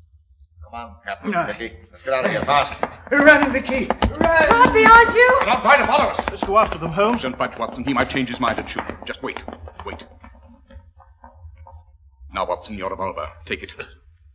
Come 0.71 0.81
on, 0.81 0.97
Captain 1.05 1.31
No. 1.33 1.47
Vicky. 1.47 1.77
Let's 1.91 2.05
get 2.05 2.15
out 2.15 2.25
of 2.27 2.31
here 2.31 2.43
fast. 2.43 2.75
Run, 3.11 3.53
Vicky. 3.53 3.87
Run. 3.87 4.21
Right 4.21 4.73
behind 4.73 5.13
you. 5.13 5.39
Don't 5.45 5.61
try 5.63 5.77
to 5.79 5.87
follow 5.87 6.11
us. 6.11 6.31
Let's 6.31 6.45
go 6.45 6.59
after 6.59 6.79
them, 6.79 6.93
Holmes. 6.93 7.23
Don't 7.23 7.37
budge, 7.37 7.59
Watson. 7.59 7.83
He 7.83 7.93
might 7.93 8.09
change 8.09 8.29
his 8.29 8.39
mind 8.39 8.61
and 8.61 8.69
shoot. 8.69 8.85
Just 9.05 9.21
wait. 9.21 9.43
Wait. 9.85 10.07
Now, 12.33 12.47
Watson, 12.47 12.77
your 12.77 12.91
revolver. 12.91 13.29
Take 13.47 13.65
it. 13.65 13.75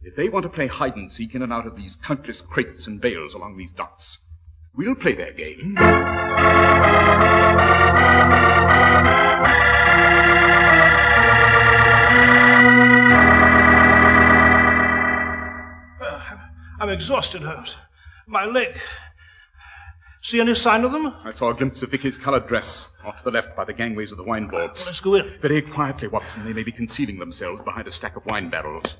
If 0.01 0.17
they 0.17 0.27
want 0.27 0.43
to 0.43 0.49
play 0.49 0.67
hide 0.67 0.97
and 0.97 1.09
seek 1.09 1.35
in 1.35 1.41
and 1.41 1.53
out 1.53 1.65
of 1.67 1.77
these 1.77 1.95
countless 1.95 2.41
crates 2.41 2.85
and 2.85 2.99
bales 2.99 3.33
along 3.33 3.55
these 3.55 3.71
docks, 3.71 4.17
we'll 4.75 4.95
play 4.95 5.13
their 5.13 5.31
game. 5.31 5.77
Exhausted, 16.95 17.43
Holmes. 17.43 17.75
My 18.25 18.45
leg. 18.45 18.79
See 20.21 20.39
any 20.39 20.55
sign 20.55 20.83
of 20.83 20.91
them? 20.91 21.13
I 21.23 21.29
saw 21.29 21.51
a 21.51 21.53
glimpse 21.53 21.83
of 21.83 21.91
Vicky's 21.91 22.17
colored 22.17 22.47
dress 22.47 22.89
off 23.03 23.19
to 23.19 23.23
the 23.25 23.29
left 23.29 23.55
by 23.55 23.63
the 23.63 23.73
gangways 23.73 24.11
of 24.11 24.17
the 24.17 24.23
wine 24.23 24.49
vaults. 24.49 24.87
Let's 24.87 24.99
go 24.99 25.13
in. 25.13 25.37
Very 25.39 25.61
quietly, 25.61 26.07
Watson. 26.07 26.43
They 26.45 26.53
may 26.53 26.63
be 26.63 26.71
concealing 26.71 27.19
themselves 27.19 27.61
behind 27.61 27.87
a 27.87 27.91
stack 27.91 28.15
of 28.15 28.25
wine 28.25 28.49
barrels. 28.49 28.97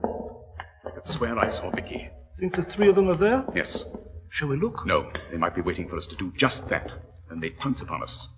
I 0.00 0.90
could 0.94 1.06
swear 1.06 1.38
I 1.38 1.50
saw 1.50 1.70
Vicky. 1.70 2.08
Think 2.38 2.56
the 2.56 2.62
three 2.62 2.88
of 2.88 2.94
them 2.94 3.10
are 3.10 3.14
there? 3.14 3.44
Yes. 3.54 3.84
Shall 4.30 4.48
we 4.48 4.56
look? 4.56 4.86
No, 4.86 5.12
they 5.30 5.36
might 5.36 5.54
be 5.54 5.60
waiting 5.60 5.86
for 5.86 5.96
us 5.96 6.06
to 6.06 6.16
do 6.16 6.32
just 6.36 6.68
that, 6.68 6.92
and 7.28 7.42
they 7.42 7.50
pounce 7.50 7.82
upon 7.82 8.02
us. 8.02 8.28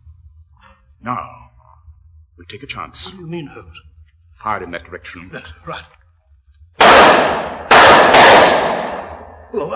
Now, 1.00 1.28
we'll 2.36 2.46
take 2.48 2.64
a 2.64 2.66
chance. 2.66 3.06
What 3.06 3.16
do 3.18 3.20
you 3.20 3.28
mean, 3.28 3.46
Holmes? 3.46 3.80
Fire 4.42 4.62
in 4.62 4.70
that 4.70 4.84
direction. 4.84 5.30
Yes, 5.32 5.52
right. 5.66 5.84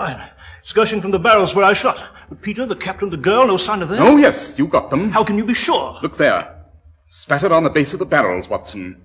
Fine. 0.05 0.29
It's 0.61 0.73
gushing 0.73 1.01
from 1.01 1.11
the 1.11 1.19
barrels 1.19 1.55
where 1.55 1.65
I 1.65 1.73
shot. 1.73 1.97
But 2.29 2.41
Peter, 2.41 2.65
the 2.65 2.75
captain, 2.75 3.09
the 3.09 3.17
girl, 3.17 3.47
no 3.47 3.57
sign 3.57 3.81
of 3.81 3.89
them. 3.89 4.01
Oh, 4.01 4.17
yes, 4.17 4.59
you 4.59 4.67
got 4.67 4.89
them. 4.89 5.11
How 5.11 5.23
can 5.23 5.37
you 5.37 5.45
be 5.45 5.53
sure? 5.53 5.97
Look 6.03 6.17
there. 6.17 6.63
Spattered 7.07 7.51
on 7.51 7.63
the 7.63 7.69
base 7.69 7.93
of 7.93 7.99
the 7.99 8.05
barrels, 8.05 8.49
Watson. 8.49 9.01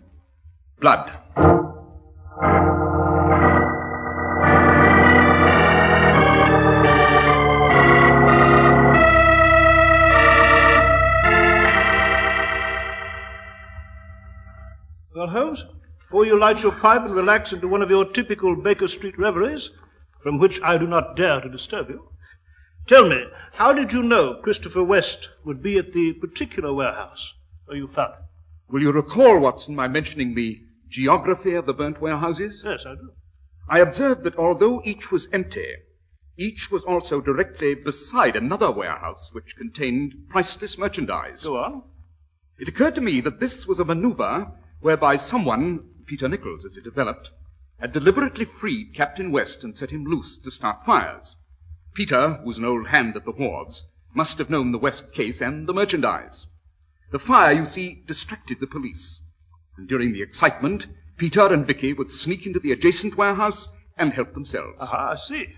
Blood. 0.81 1.11
Before 16.21 16.35
you 16.35 16.39
light 16.39 16.63
your 16.63 16.73
pipe 16.73 17.03
and 17.03 17.15
relax 17.15 17.51
into 17.51 17.67
one 17.67 17.81
of 17.81 17.89
your 17.89 18.05
typical 18.05 18.55
Baker 18.55 18.87
Street 18.87 19.19
reveries, 19.19 19.71
from 20.23 20.39
which 20.39 20.61
I 20.61 20.77
do 20.77 20.87
not 20.87 21.17
dare 21.17 21.41
to 21.41 21.49
disturb 21.49 21.89
you, 21.89 22.11
tell 22.87 23.09
me, 23.09 23.25
how 23.55 23.73
did 23.73 23.91
you 23.95 24.03
know 24.03 24.35
Christopher 24.43 24.85
West 24.85 25.31
would 25.47 25.63
be 25.63 25.79
at 25.79 25.95
the 25.95 26.13
particular 26.13 26.75
warehouse 26.75 27.27
where 27.65 27.79
you 27.79 27.89
found 27.89 28.13
him? 28.17 28.23
Will 28.69 28.83
you 28.83 28.93
recall, 28.93 29.41
Watson, 29.41 29.75
my 29.75 29.89
mentioning 29.89 30.35
the 30.35 30.61
geography 30.91 31.55
of 31.55 31.65
the 31.65 31.73
burnt 31.73 32.03
warehouses? 32.03 32.61
Yes, 32.67 32.85
I 32.85 32.97
do. 32.97 33.13
I 33.71 33.79
observed 33.79 34.23
that 34.25 34.37
although 34.37 34.83
each 34.85 35.11
was 35.11 35.27
empty, 35.33 35.73
each 36.37 36.71
was 36.71 36.85
also 36.85 37.23
directly 37.23 37.75
beside 37.75 38.37
another 38.37 38.71
warehouse 38.71 39.31
which 39.33 39.57
contained 39.57 40.13
priceless 40.29 40.77
merchandise. 40.77 41.45
Go 41.45 41.57
on. 41.57 41.83
It 42.59 42.69
occurred 42.69 42.97
to 42.97 43.01
me 43.01 43.23
that 43.23 43.41
this 43.41 43.67
was 43.67 43.81
a 43.81 43.87
maneuver 43.87 44.53
whereby 44.81 45.17
someone, 45.17 45.87
Peter 46.11 46.29
Nichols 46.29 46.65
as 46.65 46.77
it 46.77 46.83
developed, 46.83 47.31
had 47.79 47.93
deliberately 47.93 48.45
freed 48.45 48.93
Captain 48.93 49.31
West 49.31 49.63
and 49.63 49.77
set 49.77 49.91
him 49.91 50.05
loose 50.05 50.37
to 50.37 50.51
start 50.51 50.85
fires. 50.85 51.37
Peter, 51.95 52.33
who 52.33 52.47
was 52.49 52.59
an 52.59 52.65
old 52.65 52.89
hand 52.89 53.15
at 53.15 53.25
the 53.25 53.31
wharves, 53.31 53.85
must 54.13 54.39
have 54.39 54.51
known 54.51 54.73
the 54.73 54.79
West 54.79 55.13
case 55.13 55.41
and 55.41 55.69
the 55.69 55.73
merchandise. 55.73 56.49
The 57.13 57.21
fire, 57.21 57.53
you 57.53 57.65
see, 57.65 58.03
distracted 58.09 58.59
the 58.59 58.67
police. 58.67 59.23
And 59.77 59.89
during 59.89 60.13
the 60.13 60.21
excitement, 60.21 60.89
Peter 61.17 61.47
and 61.47 61.65
Vicky 61.65 61.93
would 61.93 62.11
sneak 62.11 62.45
into 62.45 62.59
the 62.59 62.73
adjacent 62.73 63.17
warehouse 63.17 63.69
and 63.97 64.13
help 64.13 64.35
themselves. 64.35 64.79
Aha, 64.81 65.13
I 65.13 65.15
see. 65.15 65.55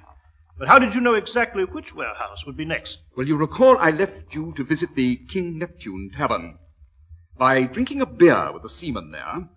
But 0.58 0.68
how 0.68 0.78
did 0.78 0.94
you 0.94 1.00
know 1.00 1.14
exactly 1.14 1.64
which 1.64 1.94
warehouse 1.94 2.44
would 2.44 2.58
be 2.58 2.66
next? 2.66 2.98
Well, 3.16 3.26
you 3.26 3.36
recall 3.36 3.78
I 3.78 3.90
left 3.90 4.34
you 4.34 4.52
to 4.56 4.64
visit 4.64 4.96
the 4.96 5.16
King 5.16 5.58
Neptune 5.58 6.10
Tavern. 6.10 6.58
By 7.38 7.62
drinking 7.62 8.02
a 8.02 8.06
beer 8.06 8.52
with 8.52 8.64
a 8.64 8.68
seaman 8.68 9.12
there, 9.12 9.48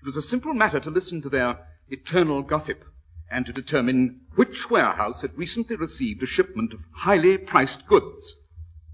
it 0.00 0.06
was 0.06 0.16
a 0.16 0.22
simple 0.22 0.54
matter 0.54 0.80
to 0.80 0.90
listen 0.90 1.20
to 1.22 1.28
their 1.28 1.58
eternal 1.88 2.42
gossip 2.42 2.84
and 3.30 3.44
to 3.46 3.52
determine 3.52 4.20
which 4.36 4.70
warehouse 4.70 5.22
had 5.22 5.36
recently 5.36 5.76
received 5.76 6.22
a 6.22 6.26
shipment 6.26 6.72
of 6.72 6.84
highly 6.92 7.36
priced 7.36 7.86
goods. 7.86 8.36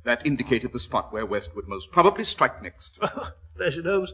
That 0.04 0.26
indicated 0.26 0.72
the 0.72 0.78
spot 0.78 1.12
where 1.12 1.26
West 1.26 1.54
would 1.54 1.68
most 1.68 1.92
probably 1.92 2.24
strike 2.24 2.62
next. 2.62 2.98
Bless 3.56 3.76
you, 3.76 3.82
Holmes. 3.82 4.12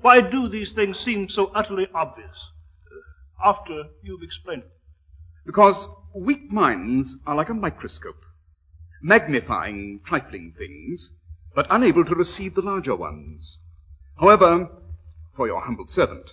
Why 0.00 0.20
do 0.20 0.48
these 0.48 0.72
things 0.72 0.98
seem 0.98 1.28
so 1.28 1.46
utterly 1.54 1.88
obvious? 1.94 2.50
Uh, 2.86 3.48
after 3.48 3.84
you've 4.02 4.22
explained 4.22 4.62
it. 4.62 4.72
Because 5.46 5.88
weak 6.14 6.52
minds 6.52 7.16
are 7.26 7.34
like 7.34 7.48
a 7.48 7.54
microscope, 7.54 8.24
magnifying 9.00 10.00
trifling 10.04 10.54
things, 10.56 11.10
but 11.54 11.66
unable 11.70 12.04
to 12.04 12.14
receive 12.14 12.54
the 12.54 12.62
larger 12.62 12.94
ones. 12.94 13.58
However, 14.18 14.68
for 15.34 15.46
your 15.46 15.60
humble 15.62 15.86
servant, 15.86 16.30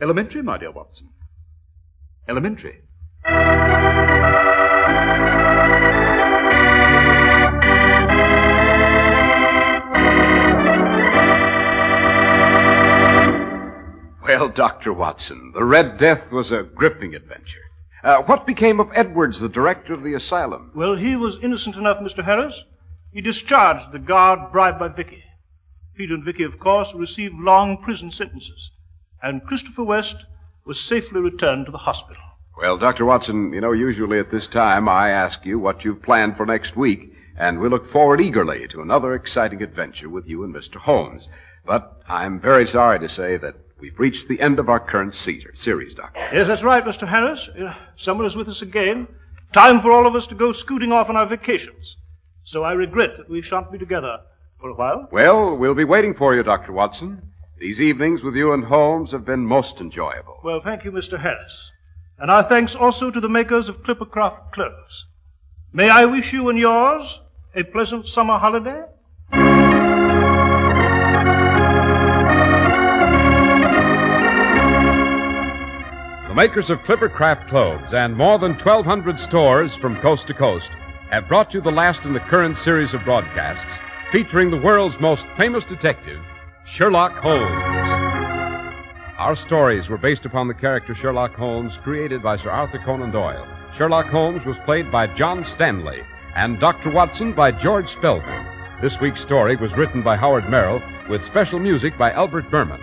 elementary, 0.00 0.42
my 0.42 0.58
dear 0.58 0.70
Watson, 0.70 1.08
elementary. 2.28 2.82
Well, 14.22 14.48
Dr. 14.48 14.92
Watson, 14.92 15.52
the 15.54 15.64
Red 15.64 15.98
Death 15.98 16.32
was 16.32 16.50
a 16.50 16.62
gripping 16.62 17.14
adventure. 17.14 17.60
Uh, 18.02 18.22
what 18.22 18.46
became 18.46 18.80
of 18.80 18.90
Edwards, 18.94 19.38
the 19.38 19.48
director 19.48 19.92
of 19.92 20.02
the 20.02 20.14
asylum? 20.14 20.72
Well, 20.74 20.96
he 20.96 21.14
was 21.14 21.38
innocent 21.42 21.76
enough, 21.76 21.98
Mr. 21.98 22.24
Harris. 22.24 22.60
He 23.12 23.20
discharged 23.20 23.92
the 23.92 23.98
guard 23.98 24.50
bribed 24.50 24.78
by 24.78 24.88
Vicky. 24.88 25.22
Peter 26.02 26.14
and 26.14 26.24
Vicky, 26.24 26.42
of 26.42 26.58
course, 26.58 26.92
received 26.94 27.38
long 27.38 27.78
prison 27.78 28.10
sentences. 28.10 28.72
And 29.22 29.46
Christopher 29.46 29.84
West 29.84 30.16
was 30.64 30.80
safely 30.80 31.20
returned 31.20 31.66
to 31.66 31.70
the 31.70 31.78
hospital. 31.78 32.20
Well, 32.58 32.76
Dr. 32.76 33.04
Watson, 33.04 33.52
you 33.52 33.60
know, 33.60 33.70
usually 33.70 34.18
at 34.18 34.28
this 34.28 34.48
time 34.48 34.88
I 34.88 35.10
ask 35.10 35.46
you 35.46 35.60
what 35.60 35.84
you've 35.84 36.02
planned 36.02 36.36
for 36.36 36.44
next 36.44 36.76
week, 36.76 37.14
and 37.36 37.60
we 37.60 37.68
look 37.68 37.86
forward 37.86 38.20
eagerly 38.20 38.66
to 38.66 38.82
another 38.82 39.14
exciting 39.14 39.62
adventure 39.62 40.08
with 40.08 40.26
you 40.26 40.42
and 40.42 40.52
Mr. 40.52 40.74
Holmes. 40.74 41.28
But 41.64 42.02
I'm 42.08 42.40
very 42.40 42.66
sorry 42.66 42.98
to 42.98 43.08
say 43.08 43.36
that 43.36 43.54
we've 43.78 44.00
reached 44.00 44.26
the 44.26 44.40
end 44.40 44.58
of 44.58 44.68
our 44.68 44.80
current 44.80 45.14
series, 45.14 45.94
Doctor. 45.94 46.18
Yes, 46.32 46.48
that's 46.48 46.64
right, 46.64 46.84
Mr. 46.84 47.06
Harris. 47.06 47.48
Uh, 47.48 47.74
Summer 47.94 48.24
is 48.24 48.34
with 48.34 48.48
us 48.48 48.62
again. 48.62 49.06
Time 49.52 49.80
for 49.80 49.92
all 49.92 50.08
of 50.08 50.16
us 50.16 50.26
to 50.26 50.34
go 50.34 50.50
scooting 50.50 50.90
off 50.90 51.08
on 51.08 51.16
our 51.16 51.26
vacations. 51.26 51.96
So 52.42 52.64
I 52.64 52.72
regret 52.72 53.18
that 53.18 53.30
we 53.30 53.40
shan't 53.40 53.70
be 53.70 53.78
together 53.78 54.18
for 54.62 54.70
a 54.70 54.74
while. 54.74 55.08
Well, 55.10 55.58
we'll 55.58 55.74
be 55.74 55.84
waiting 55.84 56.14
for 56.14 56.34
you, 56.34 56.42
Dr. 56.42 56.72
Watson. 56.72 57.20
These 57.58 57.82
evenings 57.82 58.22
with 58.22 58.34
you 58.34 58.54
and 58.54 58.64
Holmes 58.64 59.10
have 59.10 59.24
been 59.26 59.44
most 59.44 59.80
enjoyable. 59.80 60.38
Well, 60.42 60.60
thank 60.62 60.84
you, 60.84 60.92
Mr. 60.92 61.20
Harris. 61.20 61.70
And 62.18 62.30
our 62.30 62.44
thanks 62.44 62.74
also 62.74 63.10
to 63.10 63.20
the 63.20 63.28
makers 63.28 63.68
of 63.68 63.82
Clippercraft 63.82 64.52
clothes. 64.52 65.06
May 65.72 65.90
I 65.90 66.04
wish 66.04 66.32
you 66.32 66.48
and 66.48 66.58
yours 66.58 67.20
a 67.54 67.64
pleasant 67.64 68.06
summer 68.06 68.38
holiday? 68.38 68.84
The 76.28 76.34
makers 76.34 76.70
of 76.70 76.78
Clippercraft 76.80 77.48
clothes 77.48 77.92
and 77.92 78.16
more 78.16 78.38
than 78.38 78.52
1,200 78.52 79.18
stores 79.18 79.74
from 79.74 80.00
coast 80.00 80.28
to 80.28 80.34
coast 80.34 80.70
have 81.10 81.28
brought 81.28 81.52
you 81.52 81.60
the 81.60 81.70
last 81.70 82.04
in 82.04 82.12
the 82.12 82.20
current 82.20 82.56
series 82.56 82.94
of 82.94 83.04
broadcasts 83.04 83.80
featuring 84.12 84.50
the 84.50 84.58
world's 84.58 85.00
most 85.00 85.26
famous 85.38 85.64
detective, 85.64 86.20
Sherlock 86.66 87.14
Holmes. 87.14 87.88
Our 89.16 89.34
stories 89.34 89.88
were 89.88 89.96
based 89.96 90.26
upon 90.26 90.48
the 90.48 90.54
character 90.54 90.94
Sherlock 90.94 91.34
Holmes 91.34 91.78
created 91.78 92.22
by 92.22 92.36
Sir 92.36 92.50
Arthur 92.50 92.78
Conan 92.78 93.10
Doyle. 93.10 93.48
Sherlock 93.72 94.08
Holmes 94.08 94.44
was 94.44 94.58
played 94.58 94.92
by 94.92 95.06
John 95.06 95.42
Stanley 95.42 96.02
and 96.34 96.60
Dr. 96.60 96.90
Watson 96.90 97.32
by 97.32 97.52
George 97.52 97.88
Spelman. 97.88 98.46
This 98.82 99.00
week's 99.00 99.22
story 99.22 99.56
was 99.56 99.78
written 99.78 100.02
by 100.02 100.16
Howard 100.16 100.50
Merrill 100.50 100.82
with 101.08 101.24
special 101.24 101.58
music 101.58 101.96
by 101.96 102.12
Albert 102.12 102.50
Buhrman. 102.50 102.82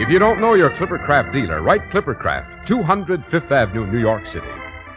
If 0.00 0.08
you 0.08 0.18
don't 0.18 0.40
know 0.40 0.54
your 0.54 0.70
Clippercraft 0.70 1.32
dealer, 1.32 1.62
write 1.62 1.88
Clippercraft, 1.90 2.66
200 2.66 3.24
Fifth 3.26 3.52
Avenue, 3.52 3.86
New 3.86 4.00
York 4.00 4.26
City. 4.26 4.48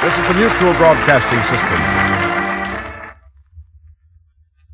This 0.01 0.17
is 0.17 0.27
the 0.27 0.33
Mutual 0.35 0.73
Broadcasting 0.73 1.41
System. 1.49 1.79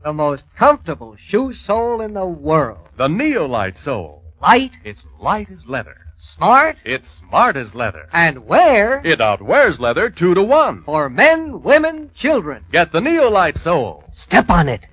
The 0.03 0.13
most 0.13 0.53
comfortable 0.55 1.15
shoe 1.15 1.53
sole 1.53 2.01
in 2.01 2.13
the 2.13 2.25
world. 2.25 2.89
The 2.97 3.07
Neolite 3.07 3.77
sole. 3.77 4.23
Light, 4.41 4.77
It's 4.83 5.05
light 5.19 5.49
as 5.49 5.67
leather. 5.67 6.04
Smart, 6.17 6.81
It's 6.85 7.09
smart 7.09 7.55
as 7.55 7.75
leather. 7.75 8.07
and 8.13 8.45
wear 8.47 9.01
It 9.03 9.19
outwears 9.19 9.79
leather 9.79 10.09
two 10.09 10.33
to 10.33 10.41
one. 10.43 10.83
for 10.83 11.09
men, 11.09 11.61
women, 11.61 12.11
children. 12.13 12.65
Get 12.71 12.91
the 12.91 12.99
Neolite 13.01 13.57
sole. 13.57 14.03
Step 14.11 14.49
on 14.49 14.69
it. 14.69 14.87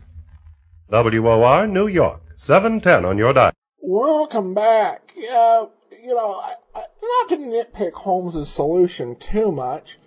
WOR 0.91 1.67
New 1.67 1.87
York, 1.87 2.21
710 2.37 3.05
on 3.05 3.17
your 3.19 3.33
dial. 3.33 3.53
Welcome 3.81 4.55
back. 4.55 5.13
Uh, 5.17 5.67
you 6.03 6.15
know, 6.15 6.41
I, 6.41 6.53
I, 6.75 6.83
not 7.03 7.29
to 7.31 7.37
nitpick 7.37 7.93
Holmes's 7.93 8.49
solution 8.51 9.17
too 9.17 9.51
much, 9.53 9.99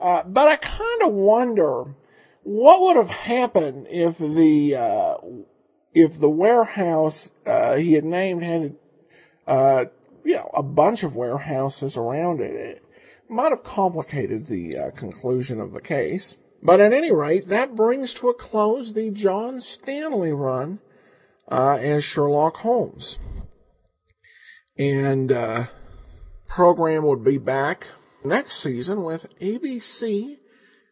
uh, 0.00 0.22
but 0.24 0.46
I 0.48 0.56
kind 0.56 1.02
of 1.02 1.12
wonder 1.12 1.94
what 2.42 2.80
would 2.82 2.96
have 2.96 3.10
happened 3.10 3.86
if 3.90 4.18
the 4.18 4.76
uh, 4.76 5.14
if 5.92 6.20
the 6.20 6.30
warehouse 6.30 7.32
uh, 7.46 7.76
he 7.76 7.94
had 7.94 8.04
named 8.04 8.42
had 8.42 8.76
uh, 9.46 9.84
you 10.28 10.34
know 10.34 10.50
a 10.52 10.62
bunch 10.62 11.04
of 11.04 11.16
warehouses 11.16 11.96
around 11.96 12.42
it. 12.42 12.54
It 12.54 12.82
might 13.30 13.48
have 13.48 13.64
complicated 13.64 14.46
the 14.46 14.76
uh, 14.76 14.90
conclusion 14.90 15.58
of 15.58 15.72
the 15.72 15.80
case. 15.80 16.36
But 16.62 16.80
at 16.80 16.92
any 16.92 17.10
rate, 17.10 17.48
that 17.48 17.74
brings 17.74 18.12
to 18.14 18.28
a 18.28 18.34
close 18.34 18.92
the 18.92 19.10
John 19.10 19.58
Stanley 19.58 20.32
run 20.32 20.80
uh, 21.50 21.78
as 21.80 22.04
Sherlock 22.04 22.58
Holmes. 22.58 23.18
And 24.76 25.32
uh, 25.32 25.64
program 26.46 27.06
would 27.06 27.24
be 27.24 27.38
back 27.38 27.86
next 28.22 28.56
season 28.56 29.04
with 29.04 29.34
ABC 29.38 30.36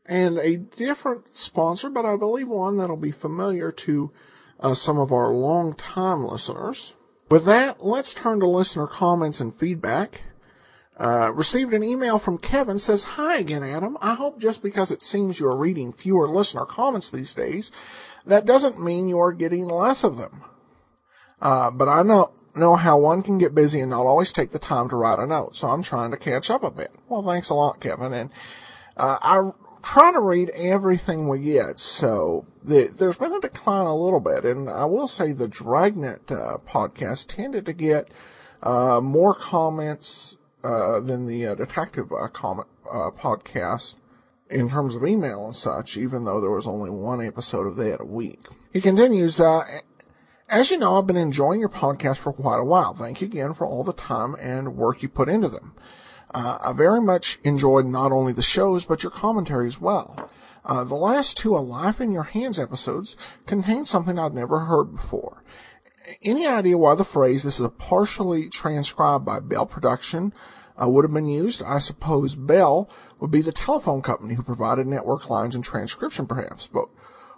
and 0.07 0.39
a 0.39 0.57
different 0.57 1.37
sponsor, 1.37 1.91
but 1.91 2.07
I 2.07 2.17
believe 2.17 2.49
one 2.49 2.79
that'll 2.79 2.97
be 2.97 3.11
familiar 3.11 3.71
to 3.71 4.13
uh, 4.61 4.73
some 4.73 4.99
of 4.99 5.13
our 5.13 5.29
long-time 5.29 6.25
listeners. 6.25 6.95
With 7.29 7.45
that, 7.47 7.85
let's 7.85 8.15
turn 8.15 8.39
to 8.41 8.47
listener 8.47 8.87
comments 8.87 9.41
and 9.41 9.53
feedback. 9.53 10.23
Uh, 10.97 11.33
received 11.35 11.75
an 11.75 11.83
email 11.83 12.19
from 12.19 12.39
Kevin 12.39 12.79
says, 12.79 13.05
Hi 13.05 13.39
again, 13.39 13.63
Adam. 13.63 13.99
I 14.01 14.15
hope 14.15 14.39
just 14.41 14.63
because 14.63 14.91
it 14.91 15.03
seems 15.03 15.39
you're 15.39 15.57
reading 15.57 15.93
fewer 15.93 16.29
listener 16.29 16.65
comments 16.65 17.11
these 17.11 17.35
days, 17.35 17.73
that 18.25 18.47
doesn't 18.47 18.83
mean 18.83 19.09
you're 19.09 19.33
getting 19.33 19.67
less 19.67 20.05
of 20.05 20.17
them. 20.17 20.43
Uh, 21.43 21.71
but 21.71 21.89
I 21.89 22.03
know, 22.03 22.33
know 22.55 22.77
how 22.77 22.99
one 22.99 23.23
can 23.23 23.39
get 23.39 23.55
busy 23.55 23.81
and 23.81 23.91
not 23.91 24.07
always 24.07 24.33
take 24.33 24.53
the 24.53 24.59
time 24.59 24.89
to 24.89 24.97
write 24.97 25.19
a 25.19 25.27
note, 25.27 25.55
so 25.55 25.69
I'm 25.69 25.83
trying 25.83 26.13
to 26.13 26.17
catch 26.17 26.49
up 26.49 26.63
a 26.63 26.71
bit. 26.71 26.93
Well, 27.09 27.23
thanks 27.23 27.51
a 27.51 27.55
lot, 27.55 27.81
Kevin. 27.81 28.15
And, 28.15 28.31
uh, 28.97 29.19
I 29.21 29.51
try 29.87 30.11
to 30.13 30.21
read 30.21 30.51
everything 30.51 31.29
we 31.29 31.39
get, 31.39 31.79
so 31.79 32.45
the, 32.65 32.91
there's 32.99 33.17
been 33.17 33.33
a 33.33 33.41
decline 33.41 33.87
a 33.87 33.95
little 33.95 34.19
bit, 34.19 34.45
and 34.45 34.69
I 34.69 34.85
will 34.85 35.07
say 35.07 35.31
the 35.31 35.47
Dragnet, 35.47 36.31
uh, 36.33 36.59
podcast 36.67 37.29
tended 37.29 37.67
to 37.67 37.73
get, 37.73 38.09
uh, 38.65 39.01
more 39.01 39.33
comments, 39.33 40.39
uh, 40.65 40.99
than 40.99 41.27
the, 41.27 41.47
uh, 41.47 41.55
detective, 41.55 42.11
uh, 42.13 42.27
comment, 42.27 42.67
uh, 42.91 43.11
podcast 43.17 43.95
in 44.51 44.69
terms 44.69 44.97
of 44.97 45.05
email 45.05 45.45
and 45.45 45.55
such, 45.55 45.97
even 45.97 46.25
though 46.25 46.41
there 46.41 46.51
was 46.51 46.67
only 46.67 46.91
one 46.91 47.25
episode 47.25 47.69
of 47.69 47.77
that 47.77 48.01
a 48.01 48.07
week. 48.07 48.41
He 48.73 48.81
continues, 48.81 49.41
as 49.41 50.71
you 50.71 50.79
know, 50.79 50.99
I've 50.99 51.07
been 51.07 51.17
enjoying 51.17 51.61
your 51.61 51.69
podcast 51.69 52.19
for 52.19 52.33
quite 52.33 52.59
a 52.59 52.65
while. 52.65 52.93
Thank 52.93 53.21
you 53.21 53.29
again 53.29 53.55
for 53.55 53.67
all 53.67 53.85
the 53.85 53.93
time 53.93 54.35
and 54.41 54.77
work 54.77 55.03
you 55.03 55.09
put 55.09 55.29
into 55.29 55.49
them. 55.49 55.75
Uh, 56.35 56.59
I 56.63 56.73
very 56.73 57.01
much 57.01 57.39
enjoyed 57.45 57.87
not 57.87 58.13
only 58.13 58.33
the 58.33 58.43
shows, 58.43 58.85
but 58.85 59.03
your 59.03 59.13
commentary 59.13 59.67
as 59.67 59.81
well. 59.81 60.29
Uh, 60.65 60.83
the 60.85 60.97
last 60.97 61.37
two 61.37 61.55
A 61.55 61.59
Life 61.59 62.01
in 62.01 62.11
Your 62.11 62.25
Hands 62.25 62.59
episodes 62.59 63.17
contained 63.47 63.87
something 63.87 64.19
I'd 64.19 64.35
never 64.35 64.61
heard 64.61 64.93
before. 64.93 65.45
Any 66.23 66.47
idea 66.47 66.79
why 66.79 66.95
the 66.95 67.05
phrase, 67.05 67.43
this 67.43 67.61
is 67.61 67.67
a 67.67 67.71
partially 67.71 68.49
transcribed 68.49 69.25
by 69.25 69.41
Bell 69.41 69.67
Production, 69.67 70.33
uh, 70.81 70.89
would 70.89 71.05
have 71.05 71.15
been 71.15 71.29
used? 71.29 71.63
I 71.63 71.79
suppose 71.79 72.35
Bell 72.35 72.91
would 73.21 73.31
be 73.31 73.41
the 73.41 73.53
telephone 73.53 74.03
company 74.03 74.35
who 74.35 74.43
provided 74.43 74.87
network 74.87 75.31
lines 75.31 75.55
and 75.55 75.65
transcription 75.65 76.27
perhaps, 76.27 76.67
but 76.67 76.87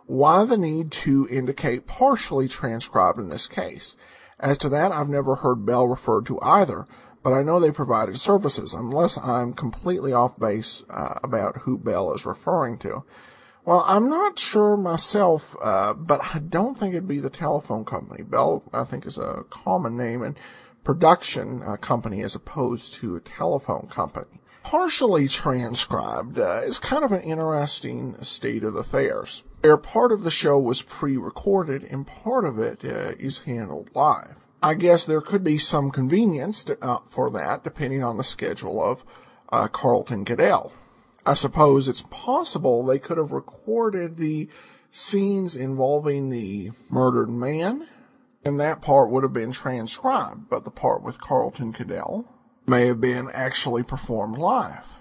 why 0.07 0.45
the 0.45 0.57
need 0.57 0.91
to 0.91 1.29
indicate 1.31 1.87
partially 1.87 2.49
transcribed 2.49 3.19
in 3.19 3.29
this 3.29 3.47
case? 3.47 3.97
As 4.41 4.57
to 4.59 4.69
that, 4.71 4.93
I've 4.93 5.09
never 5.09 5.37
heard 5.37 5.67
Bell 5.67 5.87
referred 5.87 6.27
to 6.27 6.41
either, 6.41 6.87
but 7.23 7.33
I 7.33 7.43
know 7.43 7.59
they 7.59 7.71
provided 7.71 8.19
services, 8.19 8.75
unless 8.75 9.19
I'm 9.19 9.53
completely 9.53 10.13
off 10.13 10.39
base 10.39 10.85
uh, 10.91 11.15
about 11.23 11.59
who 11.59 11.79
Bell 11.79 12.13
is 12.15 12.27
referring 12.27 12.79
to. 12.79 13.05
Well, 13.65 13.85
I'm 13.87 14.09
not 14.09 14.39
sure 14.39 14.79
myself, 14.79 15.55
uh, 15.63 15.93
but 15.93 16.35
I 16.35 16.39
don't 16.39 16.75
think 16.75 16.95
it'd 16.95 17.07
be 17.07 17.19
the 17.19 17.29
telephone 17.29 17.85
company. 17.85 18.23
Bell, 18.23 18.65
I 18.73 18.85
think, 18.85 19.05
is 19.05 19.19
a 19.19 19.45
common 19.51 19.97
name 19.97 20.23
and 20.23 20.39
production 20.85 21.63
uh, 21.63 21.77
company 21.77 22.23
as 22.23 22.35
opposed 22.35 22.95
to 22.95 23.17
a 23.17 23.21
telephone 23.21 23.89
company. 23.91 24.41
Partially 24.63 25.29
transcribed 25.29 26.39
uh, 26.39 26.63
is 26.65 26.79
kind 26.79 27.05
of 27.05 27.13
an 27.13 27.21
interesting 27.21 28.17
state 28.23 28.65
of 28.65 28.75
affairs. 28.75 29.45
Where 29.61 29.77
part 29.77 30.13
of 30.13 30.23
the 30.23 30.31
show 30.31 30.59
was 30.59 30.81
pre-recorded 30.81 31.85
and 31.85 32.07
part 32.07 32.47
of 32.47 32.59
it 32.59 32.83
uh, 32.85 33.13
is 33.19 33.41
handled 33.41 33.91
live. 33.95 34.47
I 34.63 34.75
guess 34.75 35.07
there 35.07 35.21
could 35.21 35.45
be 35.45 35.59
some 35.59 35.91
convenience 35.91 36.65
to, 36.65 36.79
uh, 36.85 36.99
for 37.07 37.31
that 37.31 37.63
depending 37.63 38.03
on 38.03 38.17
the 38.17 38.25
schedule 38.25 38.83
of 38.83 39.05
uh, 39.51 39.69
Carlton 39.69 40.25
KaDell. 40.25 40.73
I 41.25 41.35
suppose 41.35 41.89
it's 41.89 42.05
possible 42.11 42.85
they 42.85 42.99
could 42.99 43.19
have 43.19 43.33
recorded 43.33 44.17
the 44.17 44.49
scenes 44.91 45.57
involving 45.57 46.31
the 46.31 46.71
murdered 46.89 47.31
man, 47.31 47.87
and 48.45 48.59
that 48.59 48.81
part 48.81 49.11
would 49.11 49.23
have 49.23 49.33
been 49.33 49.53
transcribed, 49.53 50.49
but 50.49 50.65
the 50.65 50.71
part 50.71 51.03
with 51.03 51.21
Carlton 51.21 51.73
KaDell 51.73 52.27
may 52.67 52.87
have 52.87 53.01
been 53.01 53.29
actually 53.33 53.83
performed 53.83 54.39
live. 54.39 54.99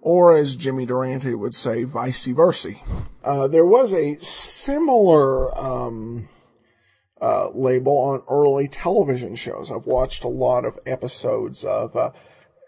Or 0.00 0.34
as 0.34 0.56
Jimmy 0.56 0.86
Durante 0.86 1.34
would 1.34 1.54
say, 1.54 1.84
vice 1.84 2.26
versa. 2.26 2.72
Uh, 3.22 3.48
there 3.48 3.66
was 3.66 3.92
a 3.92 4.14
similar 4.16 5.56
um, 5.58 6.28
uh, 7.20 7.50
label 7.50 7.98
on 7.98 8.22
early 8.28 8.68
television 8.68 9.36
shows. 9.36 9.70
I've 9.70 9.86
watched 9.86 10.24
a 10.24 10.28
lot 10.28 10.64
of 10.64 10.78
episodes 10.86 11.64
of 11.64 11.94
uh, 11.94 12.12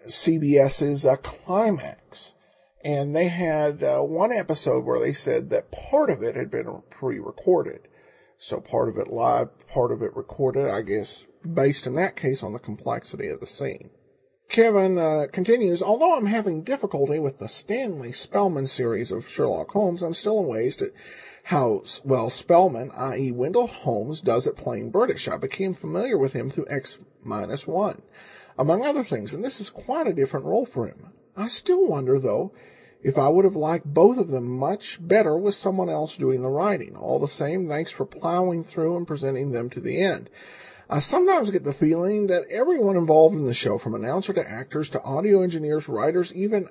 CBS's 0.07 1.07
uh, 1.07 1.17
Climax, 1.17 2.35
and 2.85 3.15
they 3.15 3.29
had 3.29 3.83
uh, 3.83 4.01
one 4.01 4.33
episode 4.33 4.85
where 4.85 5.01
they 5.01 5.13
said 5.13 5.51
that 5.51 5.73
part 5.73 6.11
of 6.11 6.23
it 6.23 6.37
had 6.37 6.51
been 6.51 6.83
pre-recorded. 6.91 7.89
So 8.37 8.61
part 8.61 8.89
of 8.89 8.99
it 8.99 9.09
live, 9.09 9.67
part 9.69 9.93
of 9.93 10.03
it 10.03 10.17
recorded, 10.17 10.69
I 10.69 10.83
guess, 10.83 11.27
based 11.51 11.87
in 11.87 11.95
that 11.95 12.17
case 12.17 12.43
on 12.43 12.53
the 12.53 12.59
complexity 12.59 13.29
of 13.29 13.41
the 13.41 13.47
scene. 13.47 13.91
Kevin 14.49 14.99
uh, 14.99 15.29
continues, 15.33 15.83
although 15.83 16.15
I'm 16.15 16.27
having 16.27 16.63
difficulty 16.63 17.19
with 17.19 17.39
the 17.39 17.49
Stanley 17.49 18.13
Spellman 18.13 18.67
series 18.67 19.11
of 19.11 19.27
Sherlock 19.27 19.71
Holmes, 19.71 20.03
I'm 20.03 20.13
still 20.13 20.41
amazed 20.41 20.83
at 20.83 20.91
how 21.45 21.83
well 22.05 22.31
Spellman, 22.31 22.91
i.e. 22.97 23.33
Wendell 23.33 23.67
Holmes, 23.67 24.21
does 24.21 24.47
it 24.47 24.57
playing 24.57 24.91
British. 24.91 25.29
I 25.29 25.37
became 25.37 25.75
familiar 25.75 26.17
with 26.17 26.33
him 26.33 26.51
through 26.51 26.67
X 26.69 26.99
minus 27.23 27.67
one, 27.67 28.03
among 28.59 28.85
other 28.85 29.03
things, 29.03 29.35
and 29.35 29.45
this 29.45 29.61
is 29.61 29.71
quite 29.71 30.07
a 30.07 30.13
different 30.13 30.47
role 30.47 30.65
for 30.65 30.87
him. 30.87 31.13
I 31.37 31.49
still 31.49 31.87
wonder, 31.87 32.19
though, 32.19 32.53
if 33.03 33.19
I 33.19 33.29
would 33.29 33.45
have 33.45 33.57
liked 33.57 33.87
both 33.87 34.19
of 34.19 34.29
them 34.29 34.49
much 34.49 34.99
better 35.07 35.37
with 35.37 35.55
someone 35.55 35.89
else 35.89 36.17
doing 36.17 36.43
the 36.43 36.51
writing. 36.51 36.97
All 36.97 37.19
the 37.19 37.27
same, 37.27 37.69
thanks 37.69 37.91
for 37.91 38.07
plowing 38.07 38.63
through 38.63 38.97
and 38.97 39.07
presenting 39.07 39.51
them 39.51 39.69
to 39.71 39.81
the 39.81 40.01
end. 40.01 40.31
I 40.89 40.99
sometimes 40.99 41.51
get 41.51 41.65
the 41.65 41.73
feeling 41.73 42.27
that 42.27 42.47
everyone 42.51 42.97
involved 42.97 43.35
in 43.35 43.47
the 43.47 43.55
show, 43.55 43.79
from 43.79 43.95
announcer 43.95 44.33
to 44.35 44.49
actors 44.49 44.91
to 44.91 45.03
audio 45.03 45.43
engineers, 45.43 45.89
writers, 45.89 46.33
even 46.35 46.69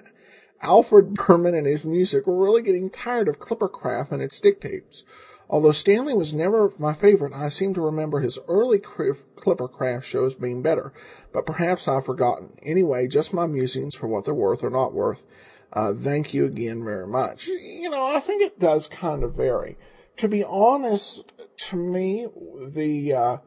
Alfred 0.61 1.13
Buhrman 1.13 1.57
and 1.57 1.67
his 1.67 1.85
music, 1.85 2.27
were 2.27 2.43
really 2.43 2.61
getting 2.61 2.89
tired 2.89 3.27
of 3.27 3.39
Clippercraft 3.39 4.11
and 4.11 4.21
its 4.21 4.39
dictates. 4.39 5.03
Although 5.49 5.71
Stanley 5.71 6.13
was 6.13 6.33
never 6.33 6.71
my 6.77 6.93
favorite, 6.93 7.33
I 7.33 7.49
seem 7.49 7.73
to 7.73 7.81
remember 7.81 8.19
his 8.19 8.39
early 8.47 8.79
Clippercraft 8.79 10.03
shows 10.03 10.35
being 10.35 10.61
better, 10.61 10.93
but 11.33 11.45
perhaps 11.45 11.87
I've 11.87 12.05
forgotten. 12.05 12.57
Anyway, 12.63 13.07
just 13.07 13.33
my 13.33 13.47
musings 13.47 13.95
for 13.95 14.07
what 14.07 14.25
they're 14.25 14.33
worth 14.33 14.63
or 14.63 14.69
not 14.69 14.93
worth. 14.93 15.25
Uh, 15.73 15.93
thank 15.93 16.33
you 16.33 16.45
again 16.45 16.83
very 16.83 17.07
much. 17.07 17.47
You 17.47 17.89
know, 17.89 18.05
I 18.15 18.19
think 18.19 18.41
it 18.41 18.59
does 18.59 18.87
kind 18.87 19.23
of 19.23 19.35
vary. 19.35 19.77
To 20.17 20.27
be 20.27 20.43
honest, 20.43 21.31
to 21.69 21.75
me, 21.75 22.27
the, 22.59 23.13
uh, 23.13 23.37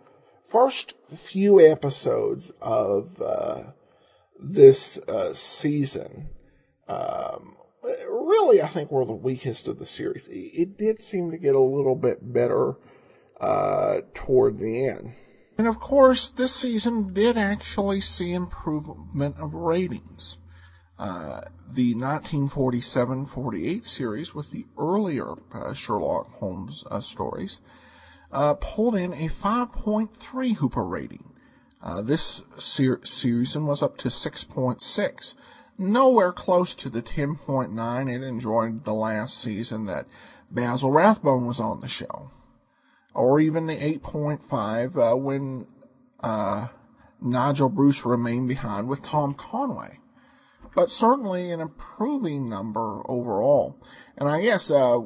first 0.55 0.95
few 1.13 1.59
episodes 1.61 2.53
of 2.61 3.21
uh, 3.21 3.63
this 4.39 4.99
uh, 5.09 5.33
season 5.33 6.29
um, 6.89 7.57
really, 8.09 8.63
I 8.63 8.67
think, 8.67 8.91
were 8.91 9.05
the 9.05 9.13
weakest 9.13 9.69
of 9.69 9.79
the 9.79 9.85
series. 9.85 10.29
It 10.33 10.77
did 10.77 11.01
seem 11.01 11.31
to 11.31 11.39
get 11.39 11.55
a 11.55 11.61
little 11.61 11.97
bit 11.97 12.33
better 12.33 12.77
uh, 13.41 14.01
toward 14.15 14.59
the 14.59 14.87
end. 14.89 15.13
And 15.57 15.69
of 15.69 15.79
course, 15.79 16.29
this 16.29 16.53
season 16.53 17.13
did 17.13 17.37
actually 17.37 18.01
see 18.01 18.33
improvement 18.33 19.37
of 19.39 19.55
ratings. 19.55 20.39
Uh, 20.99 21.43
the 21.69 21.95
1947-48 21.95 23.85
series 23.85 24.35
with 24.35 24.51
the 24.51 24.67
earlier 24.79 25.35
uh, 25.53 25.73
Sherlock 25.73 26.31
Holmes 26.35 26.85
uh, 26.91 27.01
stories 27.01 27.61
uh, 28.31 28.55
pulled 28.55 28.95
in 28.95 29.13
a 29.13 29.29
5.3 29.29 30.57
Hooper 30.57 30.85
rating. 30.85 31.33
Uh, 31.83 32.01
this 32.01 32.43
ser- 32.57 33.05
season 33.05 33.67
was 33.67 33.83
up 33.83 33.97
to 33.99 34.09
6.6, 34.09 35.35
nowhere 35.79 36.33
close 36.33 36.75
to 36.77 36.89
the 36.89 37.03
10.9 37.03 38.15
it 38.15 38.23
enjoyed 38.23 38.85
the 38.85 38.95
last 38.95 39.41
season 39.41 39.87
that 39.87 40.07
Basil 40.51 40.91
Rathbone 40.91 41.47
was 41.47 41.61
on 41.61 41.81
the 41.81 41.89
show, 41.89 42.31
or 43.13 43.41
even 43.41 43.67
the 43.67 43.77
8.5 43.77 44.97
uh, 44.97 45.17
when 45.17 45.67
uh, 46.21 46.69
Nigel 47.21 47.69
Bruce 47.69 48.05
remained 48.05 48.49
behind 48.49 48.89
with 48.89 49.03
Tom 49.03 49.35
Conway. 49.35 49.99
But 50.75 50.91
certainly 50.91 51.51
an 51.51 51.61
improving 51.61 52.49
number 52.49 53.03
overall. 53.09 53.77
And 54.17 54.29
I 54.29 54.43
guess 54.43 54.71
uh, 54.71 55.01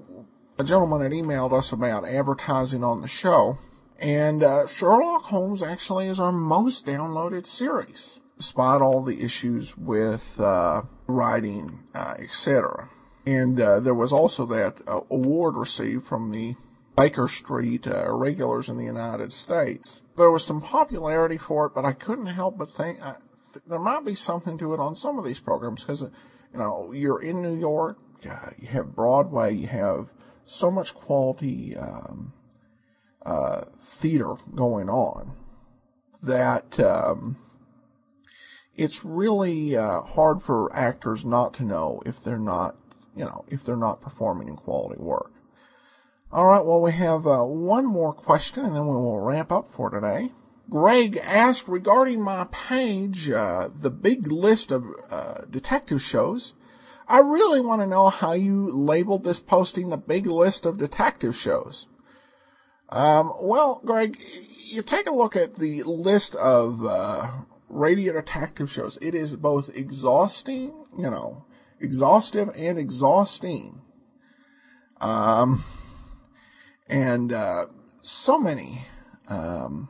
a 0.58 0.64
gentleman 0.64 1.02
had 1.02 1.12
emailed 1.12 1.52
us 1.52 1.72
about 1.72 2.08
advertising 2.08 2.82
on 2.82 3.02
the 3.02 3.08
show, 3.08 3.58
and 3.98 4.42
uh, 4.42 4.66
Sherlock 4.66 5.24
Holmes 5.24 5.62
actually 5.62 6.08
is 6.08 6.20
our 6.20 6.32
most 6.32 6.86
downloaded 6.86 7.46
series, 7.46 8.20
despite 8.38 8.80
all 8.80 9.02
the 9.02 9.22
issues 9.22 9.76
with 9.76 10.40
uh, 10.40 10.82
writing, 11.06 11.80
uh, 11.94 12.14
etc. 12.18 12.88
And 13.26 13.60
uh, 13.60 13.80
there 13.80 13.94
was 13.94 14.12
also 14.12 14.46
that 14.46 14.80
uh, 14.86 15.00
award 15.10 15.56
received 15.56 16.06
from 16.06 16.30
the 16.30 16.54
Baker 16.96 17.28
Street 17.28 17.86
uh, 17.86 18.10
regulars 18.12 18.68
in 18.68 18.76
the 18.76 18.84
United 18.84 19.32
States. 19.32 20.02
There 20.16 20.30
was 20.30 20.44
some 20.44 20.60
popularity 20.60 21.36
for 21.36 21.66
it, 21.66 21.74
but 21.74 21.84
I 21.84 21.92
couldn't 21.92 22.26
help 22.26 22.56
but 22.56 22.70
think 22.70 23.02
I, 23.02 23.16
th- 23.52 23.64
there 23.66 23.78
might 23.78 24.04
be 24.04 24.14
something 24.14 24.56
to 24.58 24.72
it 24.72 24.80
on 24.80 24.94
some 24.94 25.18
of 25.18 25.24
these 25.24 25.40
programs 25.40 25.84
because, 25.84 26.02
you 26.02 26.58
know, 26.58 26.92
you're 26.92 27.20
in 27.20 27.42
New 27.42 27.58
York, 27.58 27.98
you 28.22 28.68
have 28.68 28.94
Broadway, 28.94 29.54
you 29.54 29.66
have 29.66 30.12
so 30.44 30.70
much 30.70 30.94
quality 30.94 31.76
um, 31.76 32.32
uh, 33.24 33.64
theater 33.78 34.34
going 34.54 34.88
on 34.88 35.32
that 36.22 36.80
um, 36.80 37.36
it's 38.78 39.04
really 39.04 39.76
uh, 39.76 40.00
hard 40.02 40.40
for 40.40 40.74
actors 40.74 41.24
not 41.24 41.52
to 41.54 41.64
know 41.64 42.00
if 42.06 42.22
they're 42.22 42.38
not, 42.38 42.76
you 43.14 43.24
know, 43.24 43.44
if 43.48 43.64
they're 43.64 43.76
not 43.76 44.00
performing 44.00 44.48
in 44.48 44.56
quality 44.56 45.00
work. 45.00 45.32
All 46.30 46.46
right, 46.46 46.64
well, 46.64 46.80
we 46.80 46.92
have 46.92 47.26
uh, 47.26 47.42
one 47.42 47.84
more 47.84 48.12
question 48.12 48.64
and 48.64 48.74
then 48.74 48.86
we 48.86 48.94
will 48.94 49.20
wrap 49.20 49.50
up 49.50 49.66
for 49.66 49.90
today. 49.90 50.30
Greg 50.70 51.16
asked 51.16 51.66
regarding 51.66 52.20
my 52.22 52.46
page, 52.52 53.30
uh, 53.30 53.68
the 53.74 53.90
big 53.90 54.30
list 54.30 54.70
of 54.70 54.84
uh, 55.10 55.42
detective 55.50 56.02
shows. 56.02 56.54
I 57.08 57.20
really 57.20 57.60
want 57.60 57.80
to 57.80 57.86
know 57.86 58.10
how 58.10 58.32
you 58.32 58.70
labeled 58.70 59.24
this 59.24 59.42
posting 59.42 59.88
the 59.88 59.96
big 59.96 60.26
list 60.26 60.66
of 60.66 60.76
detective 60.76 61.34
shows. 61.34 61.88
Um, 62.90 63.32
well, 63.40 63.80
Greg, 63.84 64.18
you 64.66 64.82
take 64.82 65.08
a 65.08 65.14
look 65.14 65.34
at 65.34 65.56
the 65.56 65.82
list 65.84 66.34
of 66.36 66.84
uh, 66.84 67.30
radio 67.68 68.12
detective 68.12 68.70
shows. 68.70 68.98
It 69.00 69.14
is 69.14 69.36
both 69.36 69.70
exhausting, 69.74 70.72
you 70.96 71.10
know, 71.10 71.44
exhaustive 71.80 72.50
and 72.56 72.78
exhausting. 72.78 73.80
Um, 75.00 75.62
and 76.88 77.32
uh, 77.32 77.66
so 78.00 78.38
many, 78.38 78.86
um, 79.28 79.88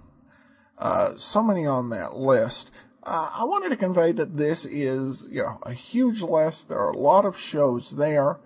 uh, 0.77 1.15
so 1.17 1.43
many 1.43 1.67
on 1.67 1.91
that 1.91 2.17
list. 2.17 2.71
Uh, 3.03 3.31
I 3.33 3.45
wanted 3.45 3.71
to 3.71 3.77
convey 3.77 4.13
that 4.13 4.37
this 4.37 4.67
is, 4.67 5.29
you 5.31 5.43
know, 5.43 5.59
a 5.63 5.73
huge 5.73 6.21
list. 6.23 6.69
There 6.69 6.79
are 6.79 6.91
a 6.91 6.99
lot 6.99 7.25
of 7.25 7.39
shows 7.39 7.97
there. 7.97 8.41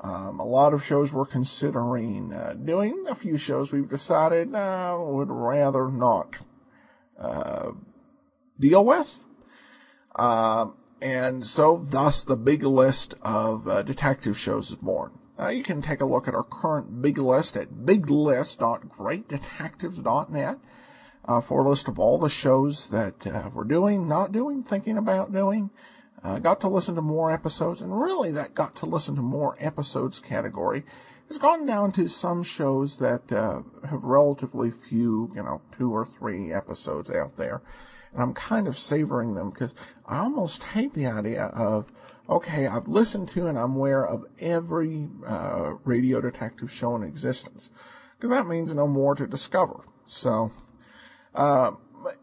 Um, 0.00 0.38
a 0.38 0.46
lot 0.46 0.72
of 0.72 0.84
shows 0.84 1.12
we're 1.12 1.26
considering 1.26 2.32
uh, 2.32 2.54
doing. 2.54 3.06
A 3.08 3.16
few 3.16 3.36
shows 3.36 3.72
we've 3.72 3.88
decided 3.88 4.54
uh, 4.54 4.96
would 5.00 5.28
rather 5.28 5.90
not 5.90 6.36
uh, 7.18 7.72
deal 8.58 8.84
with. 8.84 9.24
Um, 10.16 10.74
and 11.00 11.46
so, 11.46 11.76
thus, 11.76 12.24
the 12.24 12.36
big 12.36 12.64
list 12.64 13.14
of 13.22 13.68
uh, 13.68 13.82
detective 13.82 14.36
shows 14.36 14.70
is 14.70 14.76
born. 14.76 15.12
Uh, 15.38 15.46
you 15.48 15.62
can 15.62 15.80
take 15.80 16.00
a 16.00 16.04
look 16.04 16.26
at 16.26 16.34
our 16.34 16.42
current 16.42 17.00
big 17.00 17.18
list 17.18 17.56
at 17.56 17.70
biglist.greatdetectives.net 17.70 20.58
uh, 21.24 21.40
for 21.40 21.64
a 21.64 21.68
list 21.68 21.86
of 21.86 22.00
all 22.00 22.18
the 22.18 22.28
shows 22.28 22.88
that 22.88 23.24
uh, 23.26 23.48
we're 23.54 23.62
doing, 23.62 24.08
not 24.08 24.32
doing, 24.32 24.64
thinking 24.64 24.98
about 24.98 25.32
doing. 25.32 25.70
Uh, 26.24 26.40
got 26.40 26.60
to 26.60 26.68
listen 26.68 26.96
to 26.96 27.02
more 27.02 27.30
episodes, 27.30 27.80
and 27.80 28.00
really 28.00 28.32
that 28.32 28.54
got 28.54 28.74
to 28.74 28.86
listen 28.86 29.14
to 29.14 29.22
more 29.22 29.54
episodes 29.60 30.18
category 30.18 30.82
has 31.28 31.38
gone 31.38 31.66
down 31.66 31.92
to 31.92 32.08
some 32.08 32.42
shows 32.42 32.98
that 32.98 33.30
uh, 33.30 33.60
have 33.88 34.02
relatively 34.02 34.70
few, 34.70 35.30
you 35.34 35.42
know, 35.42 35.60
two 35.70 35.92
or 35.92 36.04
three 36.04 36.52
episodes 36.52 37.10
out 37.10 37.36
there. 37.36 37.62
And 38.12 38.22
I'm 38.22 38.34
kind 38.34 38.66
of 38.66 38.78
savoring 38.78 39.34
them 39.34 39.50
because 39.50 39.74
I 40.06 40.18
almost 40.18 40.62
hate 40.62 40.94
the 40.94 41.06
idea 41.06 41.44
of, 41.46 41.90
okay, 42.28 42.66
I've 42.66 42.88
listened 42.88 43.28
to 43.30 43.46
and 43.46 43.58
I'm 43.58 43.76
aware 43.76 44.06
of 44.06 44.24
every 44.40 45.08
uh, 45.26 45.74
radio 45.84 46.20
detective 46.20 46.70
show 46.70 46.96
in 46.96 47.02
existence. 47.02 47.70
Because 48.16 48.30
that 48.30 48.46
means 48.46 48.74
no 48.74 48.86
more 48.86 49.14
to 49.14 49.26
discover. 49.26 49.84
So, 50.06 50.50
uh, 51.34 51.72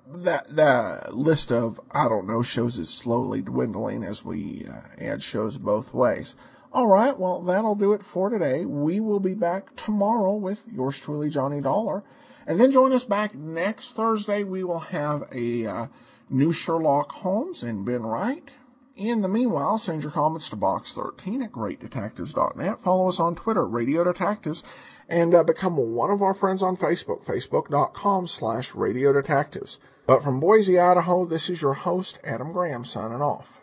that 0.08 0.48
that 0.56 1.16
list 1.16 1.52
of 1.52 1.80
I 1.92 2.08
don't 2.08 2.28
know 2.28 2.42
shows 2.42 2.78
is 2.78 2.90
slowly 2.90 3.42
dwindling 3.42 4.04
as 4.04 4.24
we 4.24 4.66
uh, 4.70 4.82
add 5.00 5.22
shows 5.22 5.58
both 5.58 5.94
ways. 5.94 6.36
All 6.74 6.88
right, 6.88 7.18
well, 7.18 7.42
that'll 7.42 7.76
do 7.76 7.94
it 7.94 8.04
for 8.04 8.30
today. 8.30 8.66
We 8.66 9.00
will 9.00 9.22
be 9.22 9.34
back 9.34 9.76
tomorrow 9.78 10.36
with 10.36 10.68
yours 10.70 11.00
truly, 11.00 11.30
Johnny 11.30 11.62
Dollar. 11.62 12.04
And 12.48 12.60
then 12.60 12.72
join 12.72 12.94
us 12.94 13.04
back 13.04 13.34
next 13.34 13.96
Thursday. 13.96 14.44
We 14.44 14.64
will 14.64 14.80
have 14.80 15.24
a 15.32 15.66
uh, 15.66 15.88
new 16.30 16.52
Sherlock 16.52 17.12
Holmes 17.12 17.64
and 17.64 17.86
Ben 17.86 18.04
Wright. 18.04 18.52
In 18.96 19.22
the 19.22 19.28
meanwhile, 19.28 19.78
send 19.78 20.04
your 20.04 20.12
comments 20.12 20.48
to 20.50 20.56
box13 20.56 21.44
at 21.44 21.52
greatdetectives.net. 21.52 22.80
Follow 22.80 23.10
us 23.10 23.20
on 23.20 23.36
Twitter, 23.36 23.68
Radio 23.68 24.06
Detectives, 24.06 24.64
and 25.10 25.36
uh, 25.36 25.44
become 25.44 25.76
one 25.76 26.12
of 26.12 26.22
our 26.22 26.34
friends 26.34 26.64
on 26.64 26.78
Facebook, 26.78 27.26
facebook.com 27.26 28.28
slash 28.28 28.74
Radio 28.74 29.12
Detectives. 29.12 29.80
But 30.08 30.24
from 30.24 30.40
Boise, 30.40 30.80
Idaho, 30.80 31.26
this 31.26 31.50
is 31.50 31.62
your 31.62 31.74
host, 31.74 32.20
Adam 32.24 32.54
Graham, 32.54 32.86
signing 32.86 33.22
off. 33.22 33.60